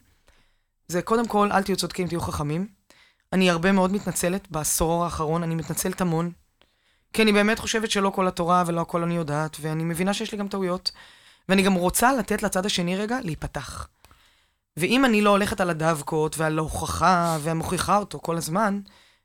זה 0.88 1.02
קודם 1.02 1.28
כל, 1.28 1.52
אל 1.52 1.62
תהיו 1.62 1.76
צודקים, 1.76 2.08
תהיו 2.08 2.20
חכמים. 2.20 2.81
אני 3.32 3.50
הרבה 3.50 3.72
מאוד 3.72 3.92
מתנצלת 3.92 4.50
בעשור 4.50 5.04
האחרון, 5.04 5.42
אני 5.42 5.54
מתנצלת 5.54 6.00
המון, 6.00 6.30
כי 7.12 7.22
אני 7.22 7.32
באמת 7.32 7.58
חושבת 7.58 7.90
שלא 7.90 8.10
כל 8.10 8.28
התורה 8.28 8.64
ולא 8.66 8.80
הכל 8.80 9.02
אני 9.02 9.16
יודעת, 9.16 9.56
ואני 9.60 9.84
מבינה 9.84 10.14
שיש 10.14 10.32
לי 10.32 10.38
גם 10.38 10.48
טעויות. 10.48 10.92
ואני 11.48 11.62
גם 11.62 11.74
רוצה 11.74 12.12
לתת 12.12 12.42
לצד 12.42 12.66
השני 12.66 12.96
רגע 12.96 13.18
להיפתח. 13.22 13.88
ואם 14.76 15.04
אני 15.04 15.22
לא 15.22 15.30
הולכת 15.30 15.60
על 15.60 15.70
הדווקות 15.70 16.38
ועל 16.38 16.58
ההוכחה 16.58 17.38
ומוכיחה 17.42 17.96
אותו 17.98 18.20
כל 18.20 18.36
הזמן, 18.36 18.80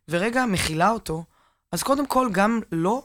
ורגע 0.08 0.46
מכילה 0.46 0.90
אותו, 0.90 1.24
אז 1.72 1.84
קודם 1.84 2.08
כל 2.08 2.30
גם 2.32 2.60
לא 2.72 3.04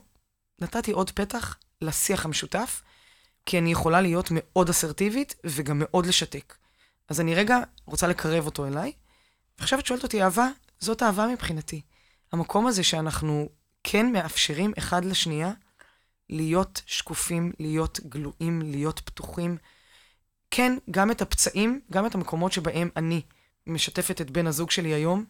נתתי 0.61 0.93
עוד 0.93 1.11
פתח 1.11 1.57
לשיח 1.83 2.25
המשותף, 2.25 2.83
כי 3.47 3.59
אני 3.59 3.73
יכולה 3.73 4.01
להיות 4.01 4.29
מאוד 4.31 4.69
אסרטיבית 4.69 5.35
וגם 5.45 5.79
מאוד 5.79 6.07
לשתק. 6.07 6.55
אז 7.09 7.21
אני 7.21 7.35
רגע 7.35 7.59
רוצה 7.87 8.07
לקרב 8.07 8.47
אותו 8.47 8.67
אליי. 8.67 8.93
ועכשיו 9.59 9.79
את 9.79 9.87
שואלת 9.87 10.03
אותי, 10.03 10.23
אהבה, 10.23 10.49
זאת 10.83 11.03
אהבה 11.03 11.27
מבחינתי. 11.27 11.81
המקום 12.33 12.67
הזה 12.67 12.85
שאנחנו 12.85 13.49
כן 13.85 14.13
מאפשרים 14.13 14.73
אחד 14.79 15.05
לשנייה 15.05 15.53
להיות 16.31 16.83
שקופים, 16.87 17.53
להיות 17.59 18.01
גלויים, 18.09 18.63
להיות 18.63 19.01
פתוחים. 19.01 19.57
כן, 20.51 20.79
גם 20.91 21.11
את 21.11 21.23
הפצעים, 21.23 21.81
גם 21.91 22.07
את 22.07 22.15
המקומות 22.15 22.53
שבהם 22.53 22.89
אני 22.97 23.23
משתפת 23.67 24.21
את 24.21 24.31
בן 24.31 24.47
הזוג 24.47 24.71
שלי 24.71 24.95
היום, 24.95 25.25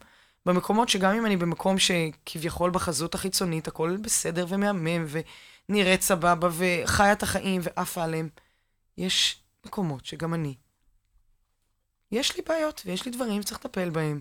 במקומות 0.47 0.89
שגם 0.89 1.15
אם 1.15 1.27
אני 1.27 1.37
במקום 1.37 1.77
שכביכול 1.79 2.71
בחזות 2.71 3.15
החיצונית 3.15 3.69
הכל 3.69 3.97
בסדר 4.03 4.47
ומהמם 4.49 5.07
ונראית 5.69 6.03
סבבה 6.03 6.49
וחיה 6.53 7.13
את 7.13 7.23
החיים 7.23 7.61
ועפה 7.65 8.05
עליהם, 8.05 8.29
יש 8.99 9.43
מקומות 9.67 10.07
שגם 10.07 10.35
אני. 10.35 10.55
יש 12.13 12.37
לי 12.37 12.43
בעיות 12.49 12.83
ויש 12.87 13.05
לי 13.05 13.11
דברים 13.11 13.43
שצריך 13.43 13.65
לטפל 13.65 13.91
בהם. 13.91 14.21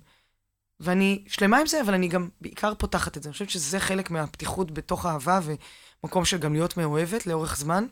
ואני 0.81 1.23
שלמה 1.27 1.57
עם 1.57 1.67
זה, 1.67 1.81
אבל 1.81 1.93
אני 1.93 2.07
גם 2.07 2.29
בעיקר 2.41 2.73
פותחת 2.77 3.17
את 3.17 3.23
זה. 3.23 3.29
אני 3.29 3.33
חושבת 3.33 3.49
שזה 3.49 3.79
חלק 3.79 4.11
מהפתיחות 4.11 4.71
בתוך 4.71 5.05
אהבה 5.05 5.39
ומקום 6.03 6.25
של 6.25 6.37
גם 6.37 6.53
להיות 6.53 6.77
מאוהבת 6.77 7.27
לאורך 7.27 7.57
זמן, 7.57 7.85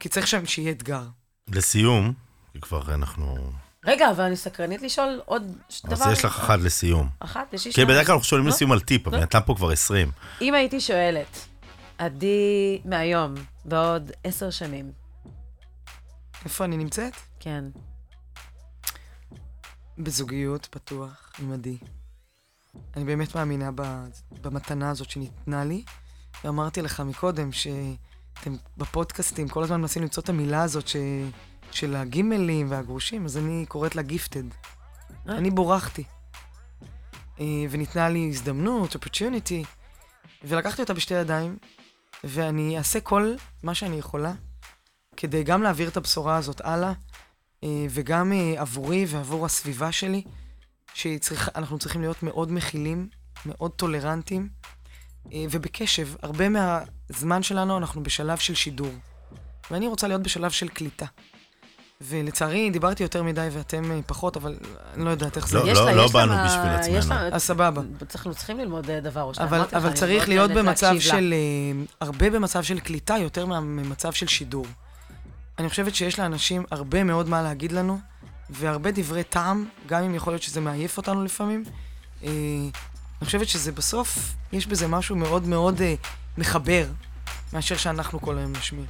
כי 0.00 0.08
צריך 0.08 0.26
שם 0.26 0.46
שיהיה 0.46 0.70
אתגר. 0.70 1.02
לסיום, 1.48 2.12
כי 2.52 2.60
כבר 2.60 2.94
אנחנו... 2.94 3.36
רגע, 3.84 4.10
אבל 4.10 4.24
אני 4.24 4.36
סקרנית 4.36 4.82
לשאול 4.82 5.20
עוד 5.24 5.42
דבר. 5.84 6.04
אז 6.04 6.12
יש 6.12 6.24
לך 6.24 6.38
אחד 6.38 6.60
לסיום. 6.60 7.08
אחת? 7.18 7.52
יש 7.54 7.64
לי 7.64 7.70
כי 7.70 7.74
שניים. 7.74 7.88
בדרך 7.88 8.06
כלל 8.06 8.12
אנחנו 8.12 8.28
שואלים 8.28 8.46
לא? 8.46 8.52
לסיום 8.52 8.72
על 8.72 8.80
טיפ, 8.80 9.06
אבל 9.06 9.16
לא? 9.16 9.22
נתן 9.22 9.38
פה 9.46 9.54
כבר 9.54 9.70
20. 9.70 10.10
אם 10.40 10.54
הייתי 10.54 10.80
שואלת, 10.80 11.46
עדי 11.98 12.80
מהיום, 12.84 13.34
בעוד 13.64 14.10
עשר 14.24 14.50
שנים, 14.50 14.92
איפה 16.44 16.64
אני 16.64 16.76
נמצאת? 16.76 17.12
כן, 17.40 17.64
בזוגיות, 19.98 20.68
פתוח, 20.70 21.32
עם 21.38 21.52
עדי. 21.52 21.78
אני 22.96 23.04
באמת 23.04 23.34
מאמינה 23.34 23.70
במתנה 24.42 24.90
הזאת 24.90 25.10
שניתנה 25.10 25.64
לי, 25.64 25.84
ואמרתי 26.44 26.82
לך 26.82 27.00
מקודם 27.00 27.52
שאתם 27.52 28.56
בפודקאסטים 28.76 29.48
כל 29.48 29.62
הזמן 29.62 29.80
מנסים 29.80 30.02
למצוא 30.02 30.22
את 30.22 30.28
המילה 30.28 30.62
הזאת 30.62 30.88
ש... 30.88 30.96
של 31.70 31.96
הגימלים 31.96 32.70
והגרושים, 32.70 33.24
אז 33.24 33.36
אני 33.36 33.66
קוראת 33.68 33.96
לה 33.96 34.02
גיפטד. 34.02 34.42
אה. 35.28 35.36
אני 35.36 35.50
בורחתי. 35.50 36.04
אה, 37.40 37.44
וניתנה 37.70 38.08
לי 38.08 38.28
הזדמנות, 38.28 38.96
opportunity, 38.96 39.66
ולקחתי 40.44 40.82
אותה 40.82 40.94
בשתי 40.94 41.14
ידיים, 41.14 41.58
ואני 42.24 42.78
אעשה 42.78 43.00
כל 43.00 43.34
מה 43.62 43.74
שאני 43.74 43.96
יכולה 43.96 44.32
כדי 45.16 45.42
גם 45.42 45.62
להעביר 45.62 45.88
את 45.88 45.96
הבשורה 45.96 46.36
הזאת 46.36 46.60
הלאה, 46.60 46.92
אה, 47.64 47.86
וגם 47.90 48.32
עבורי 48.56 49.06
ועבור 49.08 49.46
הסביבה 49.46 49.92
שלי, 49.92 50.22
שאנחנו 50.96 51.78
צריכים 51.78 52.00
להיות 52.00 52.22
מאוד 52.22 52.52
מכילים, 52.52 53.08
מאוד 53.46 53.70
טולרנטים, 53.70 54.48
אה, 55.32 55.44
ובקשב. 55.50 56.08
הרבה 56.22 56.44
מהזמן 56.48 57.42
שלנו 57.42 57.78
אנחנו 57.78 58.02
בשלב 58.02 58.38
של 58.38 58.54
שידור, 58.54 58.92
ואני 59.70 59.86
רוצה 59.86 60.08
להיות 60.08 60.22
בשלב 60.22 60.50
של 60.50 60.68
קליטה. 60.68 61.06
ולצערי, 62.00 62.70
דיברתי 62.70 63.02
יותר 63.02 63.22
מדי 63.22 63.48
ואתם 63.52 63.90
אה, 63.90 64.00
פחות, 64.06 64.36
אבל 64.36 64.56
אני 64.94 65.04
לא 65.04 65.10
יודעת 65.10 65.36
איך 65.36 65.48
זה. 65.48 65.58
לא, 65.58 65.68
יש 65.70 65.78
לה- 65.78 65.92
לא 65.94 66.02
יש 66.02 66.14
לה 66.14 66.26
באנו 66.26 66.44
בשביל 66.46 66.96
יש 66.98 67.04
עצמנו. 67.04 67.20
אז 67.34 67.42
סבבה. 67.42 67.82
אנחנו 68.14 68.34
צריכים 68.34 68.58
ללמוד 68.58 68.90
אה, 68.90 69.00
דבר 69.00 69.22
או 69.22 69.34
שניים. 69.34 69.52
אבל, 69.72 69.92
צריך 69.92 70.28
להיות 70.28 70.50
במצב. 70.50 70.94
של... 70.98 71.34
הרבה 72.00 72.30
במצב 72.30 72.62
של 72.62 72.80
קליטה 72.80 73.14
יותר 73.18 73.46
ממצב 73.46 74.12
של 74.12 74.26
שידור. 74.26 74.66
אני 75.58 75.68
חושבת 75.68 75.94
שיש 75.94 76.18
לאנשים 76.18 76.64
הרבה 76.70 77.04
מאוד 77.04 77.28
מה 77.28 77.42
להגיד 77.42 77.72
לנו, 77.72 77.98
והרבה 78.50 78.90
דברי 78.90 79.24
טעם, 79.24 79.68
גם 79.86 80.02
אם 80.02 80.14
יכול 80.14 80.32
להיות 80.32 80.42
שזה 80.42 80.60
מעייף 80.60 80.96
אותנו 80.96 81.24
לפעמים. 81.24 81.64
אה, 82.22 82.28
אני 83.20 83.26
חושבת 83.26 83.48
שזה 83.48 83.72
בסוף, 83.72 84.34
יש 84.52 84.66
בזה 84.66 84.88
משהו 84.88 85.16
מאוד 85.16 85.46
מאוד 85.46 85.80
אה, 85.80 85.94
מחבר, 86.38 86.86
מאשר 87.52 87.76
שאנחנו 87.76 88.20
כל 88.20 88.38
היום 88.38 88.52
נשמיע. 88.52 88.84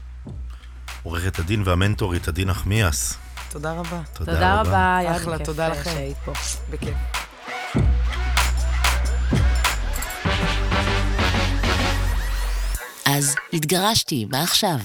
עורכת 1.03 1.39
הדין 1.39 1.63
והמנטורית 1.65 2.29
עדי 2.29 2.45
נחמיאס. 2.45 3.19
תודה 3.51 3.73
רבה. 3.73 4.03
תודה, 4.13 4.33
תודה 4.35 4.61
רבה, 4.61 4.97
היה 4.97 5.17
אחלה, 5.17 5.45
תודה 5.45 5.69
לכם. 5.69 5.91
שהיית 5.91 6.17
פה. 6.25 6.33
בכיף. 6.71 6.95
אז 13.07 13.35
התגרשתי, 13.53 14.25
מה 14.31 14.43
עכשיו? 14.43 14.77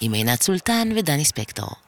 עם 0.00 0.12
עינת 0.12 0.42
סולטן 0.42 0.88
ודני 0.96 1.24
ספקטור. 1.24 1.83